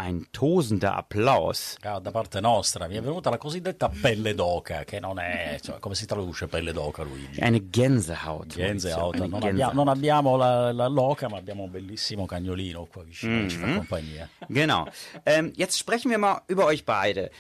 Ein 0.05 0.27
tosender 0.31 0.97
Applaus. 0.97 1.77
Ah, 1.83 1.99
da 1.99 2.11
parte 2.11 2.41
nostra 2.41 2.87
mi 2.87 2.97
è 2.97 3.01
venuta 3.01 3.31
la 3.31 3.39
cosiddetta 3.39 3.89
pelle 3.89 4.35
d'oca, 4.35 4.85
che 4.85 5.01
non 5.01 5.19
è, 5.19 5.59
cioè, 5.63 5.79
come 5.79 5.95
si 5.95 6.05
traduce 6.05 6.47
pelle 6.47 6.73
d'oca, 6.73 7.03
Luigi? 7.03 7.41
Eine 7.41 7.71
Gänsehaut. 7.71 8.55
Gänsehaut. 8.55 9.17
Non, 9.17 9.31
Gänsehaut. 9.31 9.45
abbia- 9.45 9.71
non 9.73 9.89
abbiamo 9.89 10.37
la, 10.37 10.73
la 10.73 10.89
loca, 10.89 11.29
ma 11.29 11.39
abbiamo 11.39 11.63
un 11.63 11.71
bellissimo 11.71 12.27
cagnolino 12.27 12.85
qua 12.85 13.03
vicino 13.03 13.43
che 13.43 13.49
ci 13.49 13.57
fa 13.57 13.73
compagnia. 13.73 14.29
Genau. 14.49 14.87
Ähm, 15.25 15.53
jetzt 15.57 15.77
sprechen 15.79 16.11
wir 16.11 16.19
mal 16.19 16.43
über 16.49 16.67
euch 16.67 16.85
beide, 16.85 17.31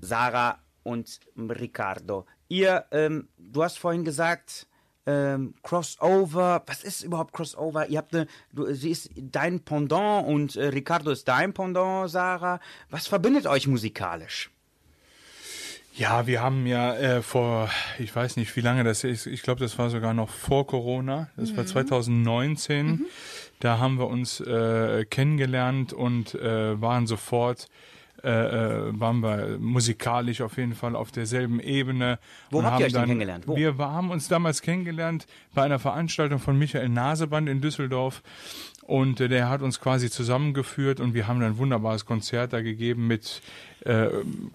Sarah 0.00 0.58
und 0.82 1.18
Ricardo. 1.36 2.26
Ihr, 2.48 2.84
ähm, 2.90 3.28
du 3.36 3.62
hast 3.62 3.78
vorhin 3.78 4.04
gesagt, 4.04 4.66
ähm, 5.10 5.54
Crossover. 5.62 6.62
Was 6.66 6.84
ist 6.84 7.02
überhaupt 7.02 7.32
Crossover? 7.32 7.88
Ihr 7.88 7.98
habt 7.98 8.14
eine, 8.14 8.26
du, 8.52 8.72
sie 8.74 8.90
ist 8.90 9.10
dein 9.16 9.60
Pendant 9.60 10.26
und 10.26 10.56
äh, 10.56 10.66
Ricardo 10.66 11.10
ist 11.10 11.26
dein 11.28 11.52
Pendant, 11.52 12.10
Sarah. 12.10 12.60
Was 12.90 13.06
verbindet 13.06 13.46
euch 13.46 13.66
musikalisch? 13.66 14.50
Ja, 15.94 16.26
wir 16.26 16.40
haben 16.40 16.66
ja 16.66 16.94
äh, 16.94 17.22
vor, 17.22 17.68
ich 17.98 18.14
weiß 18.14 18.36
nicht, 18.36 18.54
wie 18.56 18.60
lange 18.60 18.84
das 18.84 19.04
ist, 19.04 19.26
ich 19.26 19.42
glaube, 19.42 19.60
das 19.60 19.76
war 19.76 19.90
sogar 19.90 20.14
noch 20.14 20.30
vor 20.30 20.66
Corona, 20.66 21.28
das 21.36 21.56
war 21.56 21.66
2019. 21.66 23.06
Da 23.58 23.78
haben 23.78 23.98
wir 23.98 24.06
uns 24.06 24.40
äh, 24.40 25.04
kennengelernt 25.04 25.92
und 25.92 26.34
äh, 26.34 26.80
waren 26.80 27.06
sofort, 27.06 27.68
äh, 28.22 28.28
äh, 28.28 29.00
waren 29.00 29.20
wir 29.20 29.58
musikalisch 29.58 30.40
auf 30.40 30.56
jeden 30.56 30.74
Fall 30.74 30.94
auf 30.94 31.10
derselben 31.10 31.60
Ebene. 31.60 32.18
Wo 32.50 32.62
habt 32.62 32.80
ihr 32.80 32.86
euch 32.86 32.92
denn 32.92 33.06
kennengelernt? 33.06 33.48
Wo? 33.48 33.56
Wir 33.56 33.76
haben 33.78 34.10
uns 34.10 34.28
damals 34.28 34.62
kennengelernt 34.62 35.26
bei 35.54 35.62
einer 35.62 35.78
Veranstaltung 35.78 36.38
von 36.38 36.58
Michael 36.58 36.88
Naseband 36.88 37.48
in 37.48 37.60
Düsseldorf. 37.60 38.22
Und 38.82 39.20
äh, 39.20 39.28
der 39.28 39.48
hat 39.48 39.62
uns 39.62 39.80
quasi 39.80 40.10
zusammengeführt 40.10 41.00
und 41.00 41.14
wir 41.14 41.28
haben 41.28 41.40
dann 41.40 41.52
ein 41.52 41.58
wunderbares 41.58 42.04
Konzert 42.04 42.52
da 42.52 42.60
gegeben 42.60 43.06
mit 43.06 43.40
äh, 43.84 44.08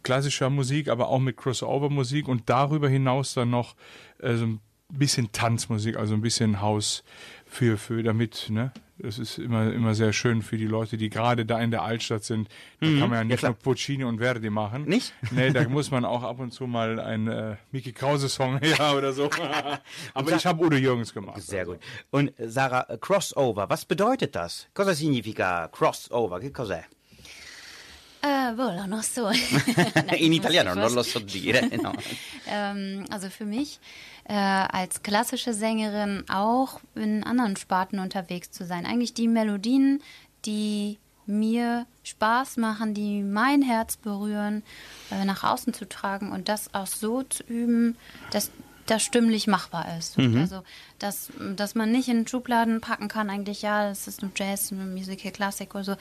klassischer 0.03 0.49
Musik, 0.49 0.89
aber 0.89 1.07
auch 1.07 1.19
mit 1.19 1.37
Crossover-Musik 1.37 2.27
und 2.27 2.49
darüber 2.49 2.89
hinaus 2.89 3.33
dann 3.33 3.49
noch 3.49 3.75
äh, 4.19 4.35
so 4.35 4.45
ein 4.45 4.59
bisschen 4.89 5.31
Tanzmusik, 5.31 5.97
also 5.97 6.13
ein 6.13 6.21
bisschen 6.21 6.61
Haus 6.61 7.03
für, 7.45 7.77
für 7.77 8.03
damit, 8.03 8.47
ne? 8.49 8.71
Das 8.97 9.19
ist 9.19 9.37
immer, 9.37 9.73
immer 9.73 9.93
sehr 9.93 10.13
schön 10.13 10.41
für 10.41 10.57
die 10.57 10.67
Leute, 10.67 10.95
die 10.95 11.09
gerade 11.09 11.45
da 11.45 11.59
in 11.59 11.69
der 11.69 11.83
Altstadt 11.83 12.23
sind. 12.23 12.47
Da 12.79 12.87
kann 12.87 13.09
man 13.09 13.11
ja 13.11 13.23
nicht 13.25 13.39
klar. 13.39 13.51
nur 13.51 13.59
Puccini 13.59 14.05
und 14.05 14.19
Verdi 14.19 14.49
machen. 14.49 14.85
Nicht? 14.85 15.13
Nee, 15.31 15.51
da 15.51 15.67
muss 15.67 15.91
man 15.91 16.05
auch 16.05 16.23
ab 16.23 16.39
und 16.39 16.51
zu 16.51 16.65
mal 16.65 16.99
einen 16.99 17.27
äh, 17.27 17.55
Mickey 17.71 17.91
Krause-Song 17.91 18.61
ja, 18.77 18.93
oder 18.93 19.11
so. 19.11 19.29
Aber 20.13 20.31
ich 20.31 20.45
habe 20.45 20.63
Udo 20.63 20.77
Jürgens 20.77 21.13
gemacht. 21.13 21.41
Sehr 21.41 21.65
gut. 21.65 21.79
Und 22.09 22.39
äh, 22.39 22.49
Sarah, 22.49 22.85
äh, 22.89 22.97
Crossover, 22.97 23.69
was 23.69 23.83
bedeutet 23.83 24.33
das? 24.35 24.67
Cosa 24.73 24.93
significa 24.93 25.67
crossover? 25.67 26.39
Che 26.39 26.51
cos'è? 26.51 26.83
Äh, 28.25 28.53
boh, 28.55 28.71
non 28.87 29.03
so. 29.03 29.29
In 30.17 30.33
italiano 30.33 30.73
non 30.73 30.93
lo 30.93 31.03
so 31.03 31.19
dire. 31.19 31.69
No. 31.81 31.93
ähm, 32.47 33.05
also 33.11 33.29
für 33.29 33.45
mich 33.45 33.79
äh, 34.27 34.33
als 34.33 35.03
klassische 35.03 35.53
Sängerin 35.53 36.23
auch 36.29 36.79
in 36.95 37.23
anderen 37.23 37.55
Sparten 37.55 37.99
unterwegs 37.99 38.51
zu 38.51 38.65
sein. 38.65 38.85
Eigentlich 38.85 39.13
die 39.13 39.27
Melodien, 39.27 40.01
die 40.45 40.99
mir 41.27 41.85
Spaß 42.03 42.57
machen, 42.57 42.93
die 42.93 43.21
mein 43.23 43.61
Herz 43.61 43.97
berühren, 43.97 44.63
äh, 45.11 45.25
nach 45.25 45.43
außen 45.43 45.73
zu 45.73 45.87
tragen 45.87 46.31
und 46.31 46.49
das 46.49 46.73
auch 46.73 46.87
so 46.87 47.23
zu 47.23 47.43
üben, 47.43 47.97
dass 48.31 48.51
das 48.85 49.03
stimmlich 49.03 49.47
machbar 49.47 49.97
ist. 49.97 50.17
Also, 50.41 50.63
dass, 50.99 51.29
dass 51.55 51.75
man 51.75 51.91
nicht 51.91 52.07
in 52.07 52.27
Schubladen 52.27 52.81
packen 52.81 53.07
kann, 53.07 53.29
eigentlich, 53.29 53.61
ja, 53.61 53.89
das 53.89 54.07
ist 54.07 54.21
nur 54.21 54.31
Jazz, 54.35 54.71
nur 54.71 54.85
Musik, 54.85 55.21
hier 55.21 55.31
Klassik 55.31 55.75
oder 55.75 55.83
so. 55.83 55.95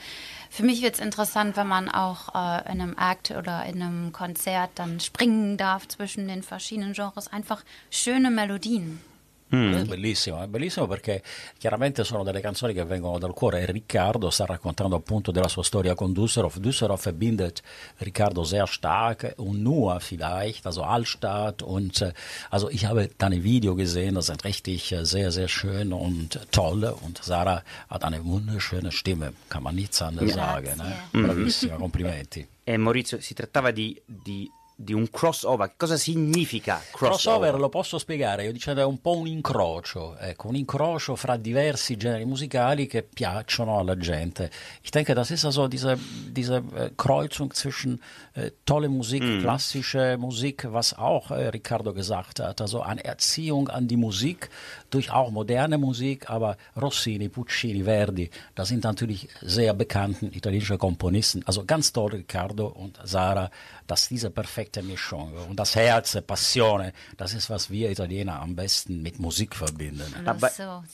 Für 0.49 0.63
mich 0.63 0.81
wird 0.81 0.95
es 0.95 0.99
interessant, 0.99 1.57
wenn 1.57 1.67
man 1.67 1.89
auch 1.89 2.35
äh, 2.35 2.71
in 2.71 2.81
einem 2.81 2.95
Act 2.97 3.31
oder 3.31 3.65
in 3.65 3.81
einem 3.81 4.11
Konzert 4.11 4.71
dann 4.75 4.99
springen 4.99 5.57
darf 5.57 5.87
zwischen 5.87 6.27
den 6.27 6.43
verschiedenen 6.43 6.93
Genres. 6.93 7.27
Einfach 7.27 7.63
schöne 7.89 8.29
Melodien. 8.29 9.01
È 9.47 9.83
bellissimo, 9.83 10.41
è 10.41 10.47
bellissimo 10.47 10.87
perché 10.87 11.21
chiaramente 11.57 12.03
sono 12.03 12.23
delle 12.23 12.41
canzoni 12.41 12.73
che 12.73 12.83
vengono 12.83 13.19
dal 13.19 13.33
cuore 13.33 13.61
e 13.61 13.71
Riccardo 13.71 14.29
sta 14.31 14.45
raccontando 14.45 14.95
appunto 14.95 15.31
della 15.31 15.47
sua 15.47 15.63
Storia 15.63 15.93
con 15.93 16.11
Düsseldorf. 16.11 16.57
Düsseldorf 16.57 17.01
verbindet 17.01 17.61
Riccardo 17.97 18.43
sehr 18.43 18.67
stark 18.67 19.33
und 19.37 19.61
nur 19.61 19.99
vielleicht, 20.01 20.65
also 20.65 20.81
Altstadt 20.81 21.61
und 21.61 22.11
also 22.49 22.69
ich 22.69 22.85
habe 22.85 23.09
deine 23.17 23.43
Video 23.43 23.75
gesehen, 23.75 24.15
das 24.15 24.25
sind 24.25 24.43
richtig 24.43 24.95
sehr, 25.03 25.31
sehr 25.31 25.47
schön 25.47 25.93
und 25.93 26.39
toll 26.51 26.83
und 27.01 27.23
Sarah 27.23 27.63
hat 27.87 28.03
eine 28.03 28.25
wunderschöne 28.25 28.91
Stimme, 28.91 29.33
kann 29.49 29.63
man 29.63 29.75
nichts 29.75 30.01
anderes 30.01 30.33
sagen. 30.33 30.77
Ne? 30.77 31.21
Bravissima, 31.21 31.75
complimenti. 31.75 32.47
Eh, 32.63 32.77
Maurizio, 32.77 33.21
si 33.21 33.35
trattava 33.35 33.71
di, 33.71 34.01
di, 34.05 34.49
di 34.75 34.93
un 34.93 35.09
crossover. 35.09 35.73
Cosa 35.77 35.95
significa 35.95 36.81
crossover? 36.91 37.09
Crossover 37.09 37.59
lo 37.59 37.69
posso 37.69 37.97
spiegare, 37.97 38.43
io 38.43 38.51
dicendo 38.51 38.81
è 38.81 38.85
un 38.85 38.99
po' 38.99 39.15
un 39.15 39.27
incrocio, 39.27 40.17
ecco, 40.17 40.49
un 40.49 40.55
incrocio 40.55 41.15
fra 41.15 41.37
diversi 41.37 41.95
generi 41.95 42.25
musicali 42.25 42.85
che 42.85 43.01
piacciono 43.01 43.79
alla 43.79 43.95
gente. 43.97 44.51
Ich 44.81 44.91
denke, 44.91 45.13
das 45.13 45.31
ist 45.31 45.45
also 45.45 45.67
diese, 45.67 45.97
diese 46.29 46.61
äh, 46.75 46.91
Kreuzung 46.95 47.53
zwischen 47.53 48.01
äh, 48.33 48.51
tolle 48.65 48.89
Musik, 48.89 49.23
klassische 49.39 50.17
Musik, 50.17 50.67
was 50.69 50.93
auch 50.97 51.31
äh, 51.31 51.47
Riccardo 51.47 51.93
gesagt 51.93 52.41
hat, 52.41 52.59
also 52.59 52.81
eine 52.81 53.03
Erziehung 53.03 53.69
an 53.69 53.87
die 53.87 53.97
Musik 53.97 54.49
durch 54.89 55.11
auch 55.11 55.31
moderne 55.31 55.77
Musik, 55.77 56.29
aber 56.29 56.57
Rossini, 56.75 57.29
Puccini, 57.29 57.83
Verdi, 57.83 58.29
das 58.55 58.67
sind 58.67 58.83
natürlich 58.83 59.29
sehr 59.41 59.73
bekannten 59.73 60.31
italienische 60.33 60.77
Komponisten. 60.77 61.43
Also 61.45 61.63
ganz 61.65 61.93
toll, 61.93 62.11
Riccardo 62.11 62.67
und 62.67 62.99
Sarah, 63.03 63.49
dass 63.87 64.07
diese 64.07 64.29
perfekte 64.29 64.64
Mischung 64.83 65.33
und 65.49 65.59
das 65.59 65.75
Herz, 65.75 66.17
Passione, 66.25 66.93
das 67.17 67.33
ist, 67.33 67.49
was 67.49 67.69
wir 67.69 67.89
Italiener 67.89 68.41
am 68.41 68.55
besten 68.55 69.01
mit 69.01 69.19
Musik 69.19 69.55
verbinden. 69.55 70.13
Aber 70.25 70.51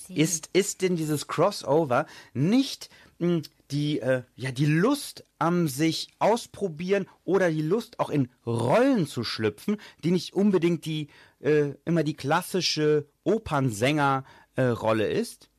ist, 0.10 0.50
ist 0.54 0.82
denn 0.82 0.96
dieses 0.96 1.28
Crossover 1.28 2.06
nicht 2.34 2.90
mh, 3.20 3.44
die, 3.72 4.00
äh, 4.00 4.24
ja, 4.36 4.52
die 4.52 4.66
Lust 4.66 5.26
am 5.40 5.68
sich 5.68 6.10
ausprobieren 6.20 7.08
oder 7.24 7.50
die 7.50 7.62
Lust 7.62 8.00
auch 8.00 8.10
in 8.10 8.30
Rollen 8.46 9.08
zu 9.08 9.24
schlüpfen, 9.24 9.78
die 10.04 10.12
nicht 10.12 10.34
unbedingt 10.34 10.86
die 10.86 11.08
äh, 11.40 11.74
immer 11.86 12.04
die 12.04 12.16
klassische 12.16 13.08
Opernsänger-Rolle 13.24 15.08
äh, 15.08 15.20
ist? 15.20 15.51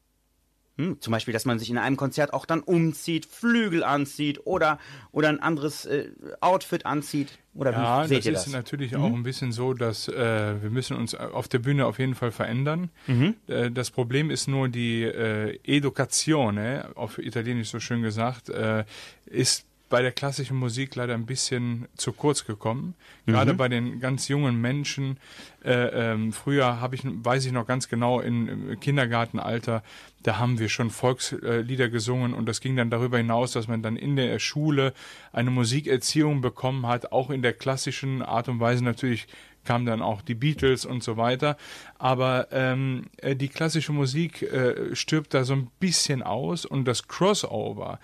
Hm, 0.78 1.00
zum 1.00 1.10
Beispiel, 1.10 1.32
dass 1.34 1.44
man 1.44 1.58
sich 1.58 1.68
in 1.68 1.76
einem 1.76 1.96
Konzert 1.98 2.32
auch 2.32 2.46
dann 2.46 2.60
umzieht, 2.60 3.26
Flügel 3.26 3.84
anzieht 3.84 4.40
oder, 4.46 4.78
oder 5.10 5.28
ein 5.28 5.38
anderes 5.40 5.84
äh, 5.84 6.08
Outfit 6.40 6.86
anzieht. 6.86 7.38
Oder 7.54 7.72
Ja, 7.72 8.04
wie 8.04 8.08
seht 8.08 8.18
das 8.20 8.24
ihr 8.26 8.32
ist 8.32 8.44
das? 8.46 8.52
natürlich 8.54 8.96
auch 8.96 9.12
ein 9.12 9.22
bisschen 9.22 9.52
so, 9.52 9.74
dass 9.74 10.08
äh, 10.08 10.62
wir 10.62 10.70
müssen 10.70 10.96
uns 10.96 11.14
auf 11.14 11.48
der 11.48 11.58
Bühne 11.58 11.84
auf 11.84 11.98
jeden 11.98 12.14
Fall 12.14 12.30
verändern. 12.30 12.88
Äh, 13.46 13.70
das 13.70 13.90
Problem 13.90 14.30
ist 14.30 14.48
nur 14.48 14.70
die 14.70 15.02
äh, 15.02 15.58
Educazione, 15.62 16.88
auf 16.94 17.18
Italienisch 17.18 17.68
so 17.70 17.78
schön 17.80 18.00
gesagt, 18.02 18.48
äh, 18.48 18.84
ist 19.26 19.66
bei 19.92 20.00
der 20.00 20.12
klassischen 20.12 20.56
Musik 20.56 20.94
leider 20.94 21.12
ein 21.12 21.26
bisschen 21.26 21.86
zu 21.98 22.14
kurz 22.14 22.46
gekommen. 22.46 22.94
Gerade 23.26 23.52
bei 23.52 23.68
den 23.68 24.00
ganz 24.00 24.26
jungen 24.26 24.58
Menschen. 24.58 25.18
Äh, 25.62 26.12
ähm, 26.12 26.32
früher 26.32 26.80
habe 26.80 26.94
ich, 26.94 27.02
weiß 27.04 27.44
ich 27.44 27.52
noch 27.52 27.66
ganz 27.66 27.90
genau, 27.90 28.18
in, 28.20 28.48
im 28.48 28.80
Kindergartenalter, 28.80 29.82
da 30.22 30.38
haben 30.38 30.58
wir 30.58 30.70
schon 30.70 30.88
Volkslieder 30.88 31.90
gesungen 31.90 32.32
und 32.32 32.46
das 32.46 32.62
ging 32.62 32.74
dann 32.74 32.88
darüber 32.88 33.18
hinaus, 33.18 33.52
dass 33.52 33.68
man 33.68 33.82
dann 33.82 33.96
in 33.96 34.16
der 34.16 34.38
Schule 34.38 34.94
eine 35.30 35.50
Musikerziehung 35.50 36.40
bekommen 36.40 36.86
hat, 36.86 37.12
auch 37.12 37.28
in 37.28 37.42
der 37.42 37.52
klassischen 37.52 38.22
Art 38.22 38.48
und 38.48 38.60
Weise 38.60 38.82
natürlich 38.82 39.26
kamen 39.64 39.86
dann 39.86 40.02
auch 40.02 40.22
die 40.22 40.34
Beatles 40.34 40.84
und 40.84 41.02
so 41.02 41.16
weiter. 41.16 41.56
Aber 41.98 42.48
ähm, 42.50 43.06
äh, 43.18 43.36
die 43.36 43.48
klassische 43.48 43.92
Musik 43.92 44.42
äh, 44.42 44.94
stirbt 44.94 45.34
da 45.34 45.44
so 45.44 45.54
ein 45.54 45.70
bisschen 45.78 46.22
aus 46.22 46.64
und 46.64 46.84
das 46.84 47.06
Crossover 47.06 47.98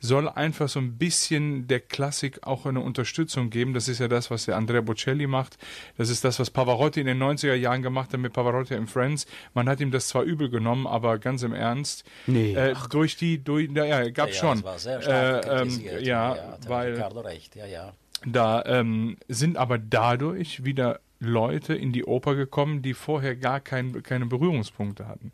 soll 0.00 0.28
einfach 0.28 0.68
so 0.68 0.80
ein 0.80 0.98
bisschen 0.98 1.66
der 1.66 1.80
Klassik 1.80 2.46
auch 2.46 2.66
eine 2.66 2.80
Unterstützung 2.80 3.50
geben. 3.50 3.72
Das 3.72 3.88
ist 3.88 4.00
ja 4.00 4.08
das, 4.08 4.30
was 4.30 4.44
der 4.44 4.56
Andrea 4.56 4.82
Bocelli 4.82 5.26
macht. 5.26 5.56
Das 5.96 6.10
ist 6.10 6.24
das, 6.24 6.38
was 6.38 6.50
Pavarotti 6.50 7.00
in 7.00 7.06
den 7.06 7.22
90er 7.22 7.54
Jahren 7.54 7.82
gemacht 7.82 8.12
hat 8.12 8.20
mit 8.20 8.32
Pavarotti 8.32 8.74
and 8.74 8.90
Friends. 8.90 9.26
Man 9.54 9.68
hat 9.68 9.80
ihm 9.80 9.90
das 9.90 10.08
zwar 10.08 10.24
übel 10.24 10.50
genommen, 10.50 10.86
aber 10.86 11.18
ganz 11.18 11.42
im 11.42 11.54
Ernst. 11.54 12.04
Nee. 12.26 12.54
Äh, 12.54 12.74
durch 12.90 13.16
die, 13.16 13.42
durch, 13.42 13.70
ja, 13.72 13.84
ja, 13.84 14.10
gab 14.10 14.28
ja, 14.28 14.34
schon. 14.34 14.56
das 14.56 14.64
war 14.64 14.78
sehr 14.78 15.02
stark 15.02 15.46
Äh, 15.46 15.62
ähm, 15.62 15.80
ja, 16.02 16.34
der 16.34 16.68
weil 16.68 16.92
Riccardo 16.92 17.20
recht, 17.20 17.56
ja, 17.56 17.66
ja. 17.66 17.92
Da 18.26 18.64
ähm, 18.66 19.16
sind 19.28 19.56
aber 19.56 19.78
dadurch 19.78 20.64
wieder 20.64 21.00
Leute 21.20 21.74
in 21.74 21.92
die 21.92 22.04
Oper 22.04 22.34
gekommen, 22.34 22.82
die 22.82 22.94
vorher 22.94 23.36
gar 23.36 23.60
kein, 23.60 24.02
keine 24.02 24.26
Berührungspunkte 24.26 25.08
hatten. 25.08 25.32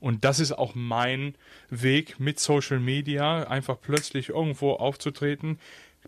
Und 0.00 0.24
das 0.24 0.40
ist 0.40 0.52
auch 0.52 0.74
mein 0.74 1.34
Weg 1.70 2.18
mit 2.18 2.40
Social 2.40 2.80
Media, 2.80 3.44
einfach 3.44 3.78
plötzlich 3.80 4.30
irgendwo 4.30 4.72
aufzutreten, 4.72 5.58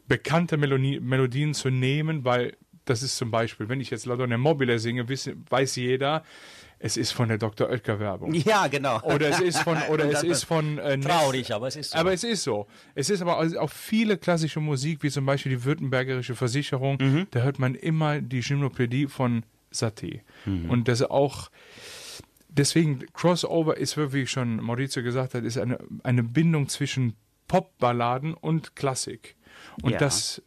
bekannte 0.08 0.56
Melodie, 0.56 1.00
Melodien 1.00 1.54
zu 1.54 1.70
nehmen, 1.70 2.24
weil 2.24 2.56
das 2.84 3.02
ist 3.02 3.16
zum 3.16 3.30
Beispiel, 3.30 3.68
wenn 3.68 3.80
ich 3.80 3.90
jetzt 3.90 4.06
La 4.06 4.16
Donna 4.16 4.38
Mobile 4.38 4.78
singe, 4.78 5.08
wiss, 5.08 5.30
weiß 5.48 5.76
jeder, 5.76 6.24
es 6.82 6.96
ist 6.96 7.12
von 7.12 7.28
der 7.28 7.36
Dr. 7.38 7.68
Oetker 7.68 8.00
Werbung. 8.00 8.32
Ja, 8.32 8.66
genau. 8.66 9.00
Oder 9.02 9.28
es 9.28 9.40
ist 9.40 9.58
von, 9.58 9.76
oder 9.90 10.06
es 10.10 10.22
ist 10.32 10.44
von 10.44 10.78
äh, 10.78 10.98
Traurig, 10.98 11.52
aber 11.54 11.68
es 11.68 11.76
ist 11.76 11.90
so. 11.92 11.98
aber 11.98 12.12
es 12.14 12.24
ist 12.24 12.42
so. 12.42 12.66
Es 12.94 13.10
ist 13.10 13.20
aber 13.20 13.38
auch- 13.38 13.70
viele 13.70 14.16
klassische 14.16 14.60
Musik, 14.60 15.02
wie 15.02 15.10
zum 15.10 15.26
Beispiel 15.26 15.52
die 15.52 15.64
Württembergerische 15.64 16.34
Versicherung, 16.34 17.26
da 17.30 17.40
hört 17.40 17.58
man 17.58 17.74
immer 17.74 18.20
die 18.22 18.40
Gymnopädie 18.40 19.06
von 19.08 19.44
Satie. 19.70 20.22
Und 20.46 20.88
das 20.88 21.02
auch, 21.02 21.50
deswegen, 22.48 23.04
Crossover 23.12 23.76
ist 23.76 23.96
wirklich, 23.96 24.22
wie 24.22 24.26
schon 24.26 24.56
Maurizio 24.56 25.02
gesagt 25.02 25.34
hat, 25.34 25.44
ist 25.44 25.58
eine, 25.58 25.78
eine 26.02 26.22
Bindung 26.22 26.68
zwischen 26.68 27.14
Popballaden 27.46 28.34
und 28.34 28.74
Klassik. 28.76 29.36
Und 29.82 29.92
Ja. 29.92 29.98
das 29.98 30.42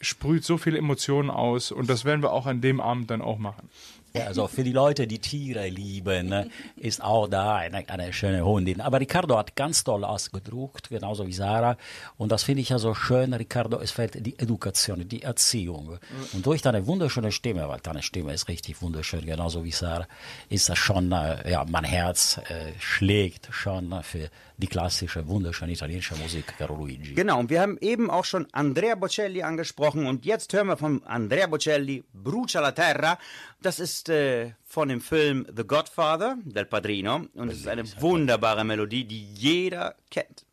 sprüht 0.00 0.44
so 0.44 0.58
viele 0.58 0.78
Emotionen 0.78 1.30
aus 1.30 1.72
und 1.72 1.88
das 1.88 2.04
werden 2.04 2.22
wir 2.22 2.32
auch 2.32 2.46
an 2.46 2.60
dem 2.60 2.80
Abend 2.80 3.10
dann 3.10 3.22
auch 3.22 3.38
machen. 3.38 3.68
Ja, 4.16 4.26
also 4.26 4.46
für 4.46 4.62
die 4.62 4.70
Leute, 4.70 5.08
die 5.08 5.18
Tiere 5.18 5.66
lieben, 5.66 6.28
ne, 6.28 6.48
ist 6.76 7.02
auch 7.02 7.26
da 7.26 7.56
eine, 7.56 7.88
eine 7.88 8.12
schöne 8.12 8.44
Hundin. 8.44 8.80
Aber 8.80 9.00
Ricardo 9.00 9.36
hat 9.36 9.56
ganz 9.56 9.82
toll 9.82 10.04
ausgedruckt, 10.04 10.88
genauso 10.88 11.26
wie 11.26 11.32
Sarah. 11.32 11.76
Und 12.16 12.30
das 12.30 12.44
finde 12.44 12.62
ich 12.62 12.68
ja 12.68 12.78
so 12.78 12.94
schön, 12.94 13.34
Ricardo, 13.34 13.80
es 13.80 13.90
fällt 13.90 14.24
die 14.24 14.38
Education, 14.38 15.08
die 15.08 15.22
Erziehung. 15.22 15.98
Und 16.32 16.46
durch 16.46 16.62
deine 16.62 16.86
wunderschöne 16.86 17.32
Stimme, 17.32 17.68
weil 17.68 17.80
deine 17.80 18.02
Stimme 18.02 18.32
ist 18.32 18.46
richtig 18.46 18.80
wunderschön, 18.82 19.26
genauso 19.26 19.64
wie 19.64 19.72
Sarah, 19.72 20.06
ist 20.48 20.68
das 20.68 20.78
schon, 20.78 21.10
äh, 21.10 21.50
ja, 21.50 21.64
mein 21.68 21.82
Herz 21.82 22.38
äh, 22.48 22.72
schlägt 22.78 23.48
schon 23.50 24.00
für 24.04 24.30
die 24.58 24.68
klassische, 24.68 25.26
wunderschöne 25.26 25.72
italienische 25.72 26.14
Musik, 26.14 26.54
Caro 26.56 26.76
Luigi. 26.76 27.14
Genau, 27.14 27.40
und 27.40 27.50
wir 27.50 27.60
haben 27.60 27.76
eben 27.80 28.10
auch 28.10 28.24
schon 28.24 28.46
Andrea 28.52 28.94
Bocelli 28.94 29.42
angesprochen 29.42 30.06
und 30.06 30.24
jetzt 30.24 30.52
hören 30.52 30.68
wir 30.68 30.76
von 30.76 31.02
Andrea 31.04 31.48
Bocelli 31.48 32.04
Brucia 32.12 32.60
la 32.60 32.70
Terra. 32.70 33.18
Das 33.60 33.80
ist 33.80 34.03
äh, 34.08 34.54
von 34.64 34.88
dem 34.88 35.00
Film 35.00 35.46
The 35.54 35.64
Godfather, 35.64 36.36
del 36.44 36.66
Padrino, 36.66 37.26
und 37.34 37.48
es 37.50 37.58
ist 37.58 37.68
eine 37.68 37.84
wunderbare 38.00 38.64
Melodie, 38.64 39.04
die 39.04 39.32
jeder 39.34 39.94
kennt. 40.10 40.44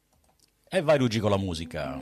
E 0.74 0.82
vai 0.82 0.98
Luigi 0.98 1.20
con 1.20 1.32
la 1.32 1.38
musica. 1.38 2.00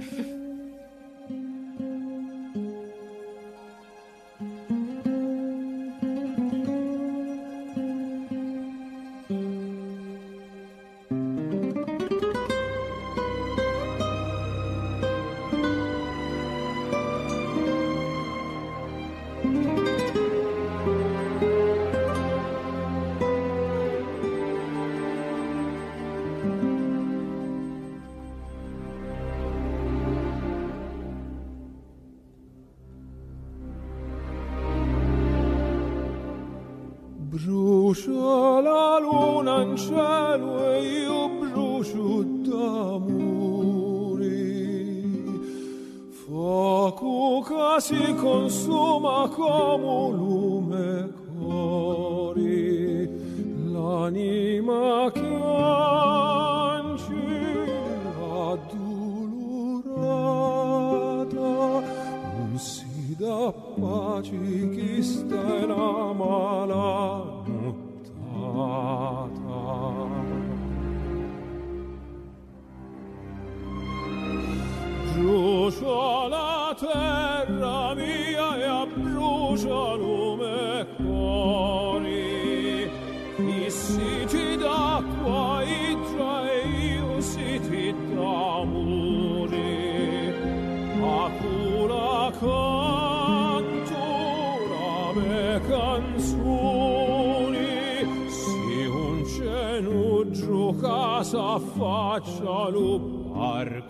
Gioca 101.49 101.57
s'affaccia 101.57 102.69
lo 102.69 102.99
barconi. 102.99 103.88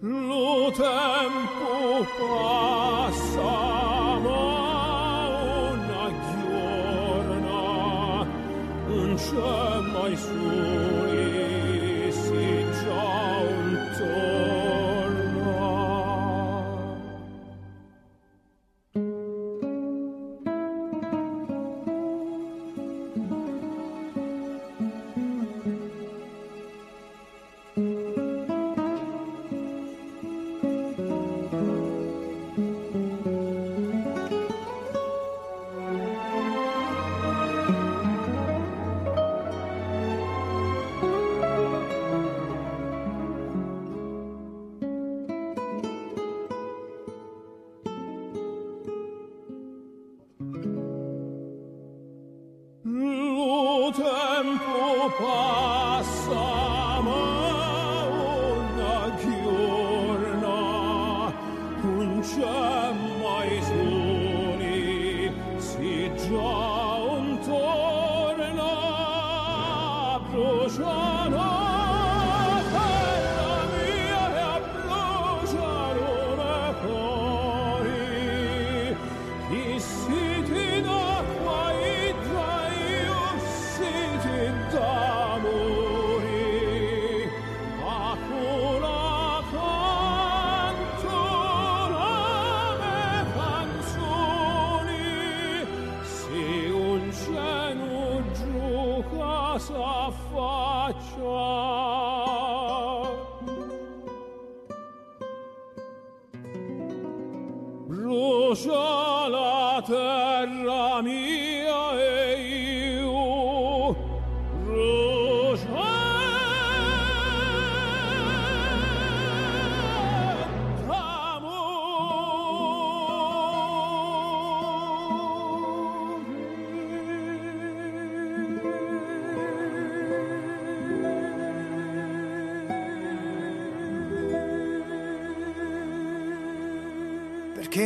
Lo 0.00 0.72
tempo 0.72 2.06
passa, 2.18 3.29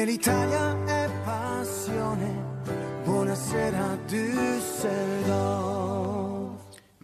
perché 0.04 0.12
l'Italia 0.12 0.84
è 0.84 1.10
passione. 1.24 2.60
Buonasera 3.04 3.96
Düsseldorf. 4.06 4.92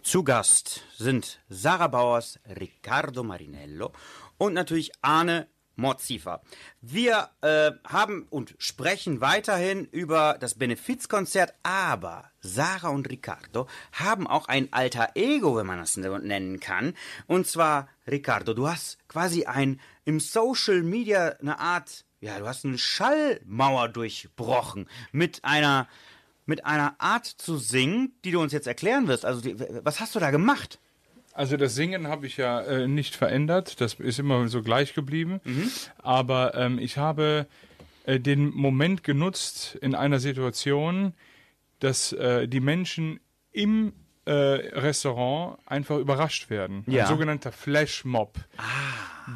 Zu 0.01 0.23
Gast 0.23 0.83
sind 0.97 1.41
Sarah 1.49 1.89
Bauers, 1.89 2.39
Riccardo 2.45 3.23
Marinello 3.23 3.91
und 4.37 4.53
natürlich 4.53 4.91
Arne 5.01 5.47
Morziefer. 5.75 6.41
Wir 6.81 7.29
äh, 7.41 7.71
haben 7.87 8.27
und 8.29 8.55
sprechen 8.57 9.21
weiterhin 9.21 9.85
über 9.85 10.37
das 10.39 10.55
Benefizkonzert, 10.55 11.53
aber 11.63 12.31
Sarah 12.41 12.89
und 12.89 13.09
Riccardo 13.09 13.67
haben 13.93 14.27
auch 14.27 14.47
ein 14.47 14.71
alter 14.73 15.11
Ego, 15.15 15.55
wenn 15.55 15.65
man 15.65 15.79
das 15.79 15.97
nennen 15.97 16.59
kann. 16.59 16.93
Und 17.25 17.47
zwar, 17.47 17.87
Riccardo, 18.07 18.53
du 18.53 18.69
hast 18.69 18.97
quasi 19.07 19.45
ein 19.45 19.79
im 20.03 20.19
Social 20.19 20.83
Media 20.83 21.35
eine 21.39 21.59
Art, 21.59 22.05
ja, 22.21 22.39
du 22.39 22.47
hast 22.47 22.63
eine 22.65 22.77
Schallmauer 22.77 23.89
durchbrochen 23.89 24.87
mit 25.11 25.43
einer 25.43 25.87
mit 26.45 26.65
einer 26.65 26.95
Art 26.97 27.25
zu 27.25 27.57
singen, 27.57 28.13
die 28.25 28.31
du 28.31 28.41
uns 28.41 28.51
jetzt 28.51 28.67
erklären 28.67 29.07
wirst. 29.07 29.25
Also, 29.25 29.41
die, 29.41 29.55
was 29.83 29.99
hast 29.99 30.15
du 30.15 30.19
da 30.19 30.31
gemacht? 30.31 30.79
Also 31.33 31.55
das 31.55 31.75
Singen 31.75 32.07
habe 32.07 32.27
ich 32.27 32.37
ja 32.37 32.61
äh, 32.61 32.87
nicht 32.87 33.15
verändert, 33.15 33.79
das 33.79 33.93
ist 33.93 34.19
immer 34.19 34.47
so 34.49 34.61
gleich 34.61 34.93
geblieben. 34.93 35.39
Aber 35.99 36.55
ähm, 36.55 36.77
ich 36.77 36.97
habe 36.97 37.47
äh, 38.05 38.19
den 38.19 38.49
Moment 38.49 39.03
genutzt 39.03 39.77
in 39.81 39.95
einer 39.95 40.19
Situation, 40.19 41.13
dass 41.79 42.11
äh, 42.11 42.47
die 42.47 42.59
Menschen 42.59 43.21
im 43.51 43.93
äh, 44.25 44.31
Restaurant 44.31 45.57
einfach 45.65 45.97
überrascht 45.97 46.49
werden. 46.49 46.83
Ja. 46.87 47.03
Ein 47.03 47.09
sogenannter 47.09 47.51
Flashmob, 47.51 48.37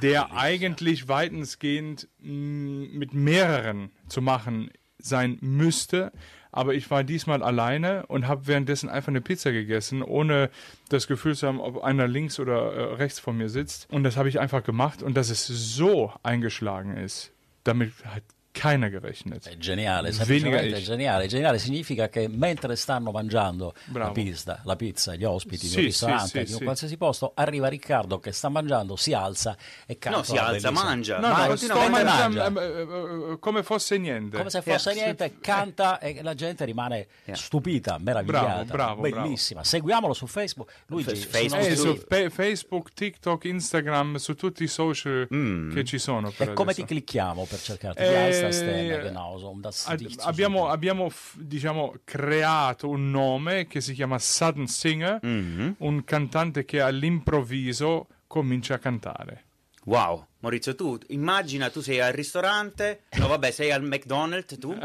der 0.01 0.33
eigentlich 0.33 1.07
weitensgehend 1.07 2.07
mh, 2.19 2.87
mit 2.93 3.13
mehreren 3.13 3.91
zu 4.07 4.21
machen 4.21 4.69
sein 4.97 5.37
müsste. 5.41 6.11
Aber 6.51 6.73
ich 6.73 6.89
war 6.89 7.03
diesmal 7.03 7.43
alleine 7.43 8.05
und 8.05 8.27
habe 8.27 8.47
währenddessen 8.47 8.87
einfach 8.87 9.09
eine 9.09 9.21
Pizza 9.21 9.51
gegessen, 9.51 10.01
ohne 10.01 10.49
das 10.87 11.07
Gefühl 11.07 11.35
zu 11.35 11.47
haben, 11.47 11.59
ob 11.59 11.83
einer 11.83 12.07
links 12.07 12.39
oder 12.39 12.73
äh, 12.73 12.93
rechts 12.95 13.19
von 13.19 13.37
mir 13.37 13.49
sitzt. 13.49 13.89
Und 13.91 14.03
das 14.03 14.15
habe 14.15 14.29
ich 14.29 14.39
einfach 14.39 14.63
gemacht 14.63 15.03
und 15.03 15.17
dass 15.17 15.29
es 15.29 15.45
so 15.45 16.13
eingeschlagen 16.23 16.95
ist, 16.95 17.33
damit 17.65 17.91
hat 18.05 18.23
keiner 18.55 18.89
gerechnet. 18.89 19.49
È 19.49 19.57
geniale, 19.57 20.07
Weniger 20.09 20.25
semplicemente 20.25 20.75
è 20.75 20.79
ich. 20.79 20.85
geniale. 20.85 21.27
Geniale 21.27 21.59
significa 21.59 22.07
che 22.07 22.27
mentre 22.29 22.75
stanno 22.77 23.11
mangiando 23.11 23.73
la 23.87 23.91
Bravo. 23.91 24.11
pizza, 24.13 24.61
la 24.63 24.75
pizza, 24.77 25.13
gli 25.15 25.25
ospiti 25.25 25.65
di 25.65 25.67
Sì, 25.67 25.75
un 25.75 25.79
sì, 25.81 25.85
ristorante, 25.87 26.27
sì, 26.39 26.43
di 26.45 26.51
un 26.53 26.57
sì. 26.59 26.63
qualsiasi 26.63 26.97
posto, 26.97 27.31
arriva 27.35 27.67
Riccardo 27.67 28.19
che 28.19 28.31
sta 28.31 28.47
mangiando, 28.49 28.95
si 28.95 29.13
alza 29.13 29.57
e 29.85 29.97
canta. 29.97 30.17
No, 30.19 30.23
si 30.23 30.37
alza, 30.37 30.51
bellissima- 30.71 30.83
mangia. 30.83 31.19
No, 31.19 31.27
no, 31.27 31.47
mentre 31.47 31.89
mangiando 31.89 32.41
mangia. 32.41 32.61
eh, 32.61 32.79
eh, 32.79 33.31
eh, 33.33 33.39
come 33.39 33.63
fosse 33.63 33.97
niente. 33.97 34.37
Come 34.37 34.49
se 34.49 34.61
fosse 34.61 34.91
Yeah. 34.91 35.03
niente, 35.03 35.35
canta 35.41 35.99
e 35.99 36.21
la 36.23 36.33
gente 36.33 36.63
rimane 36.65 37.07
Yeah. 37.25 37.35
stupita, 37.37 37.97
meravigliata. 37.99 38.63
Bravo, 38.63 39.01
bravo, 39.01 39.21
bellissima. 39.21 39.63
Seguiamolo 39.63 40.13
su 40.13 40.27
Facebook. 40.27 40.71
Luigi, 40.87 41.15
Su 41.15 41.27
Facebook, 41.27 41.67
nostri- 41.67 41.73
Eh, 41.73 41.75
su 41.75 41.95
Sì. 41.99 42.05
fe- 42.07 42.29
Facebook, 42.29 42.93
TikTok, 42.93 43.43
Instagram, 43.45 44.15
su 44.17 44.35
tutti 44.35 44.63
i 44.63 44.67
social 44.67 45.27
Mm. 45.33 45.73
che 45.73 45.83
ci 45.83 45.97
sono. 45.97 46.31
Per 46.31 46.49
E 46.49 46.53
come 46.53 46.73
ti 46.73 46.85
clicchiamo 46.85 47.45
per 47.45 47.59
cercarti? 47.59 48.01
Eh, 48.01 48.44
Genau, 48.51 49.37
so, 49.37 49.49
um 49.49 49.61
das 49.61 49.85
Ad- 49.87 50.15
abbiamo, 50.19 50.69
abbiamo 50.69 51.07
f- 51.09 51.35
diciamo, 51.37 51.95
creato 52.03 52.87
un 52.89 53.09
nome 53.09 53.67
che 53.67 53.81
si 53.81 53.93
chiama 53.93 54.17
Sudden 54.19 54.67
Singer, 54.67 55.19
un 55.21 56.03
cantante 56.05 56.65
che 56.65 56.81
all'improvviso 56.81 58.07
comincia 58.27 58.75
a 58.75 58.79
cantare. 58.79 59.43
Wow, 59.85 60.25
Maurizio, 60.39 60.73
tu 60.73 60.97
immagina 61.09 61.69
tu 61.69 61.79
sei 61.79 61.99
al 62.01 62.11
ristorante, 62.11 63.01
no 63.17 63.27
vabbè, 63.27 63.51
sei 63.51 63.71
al 63.71 63.83
McDonald's 63.83 64.57
tu? 64.57 64.75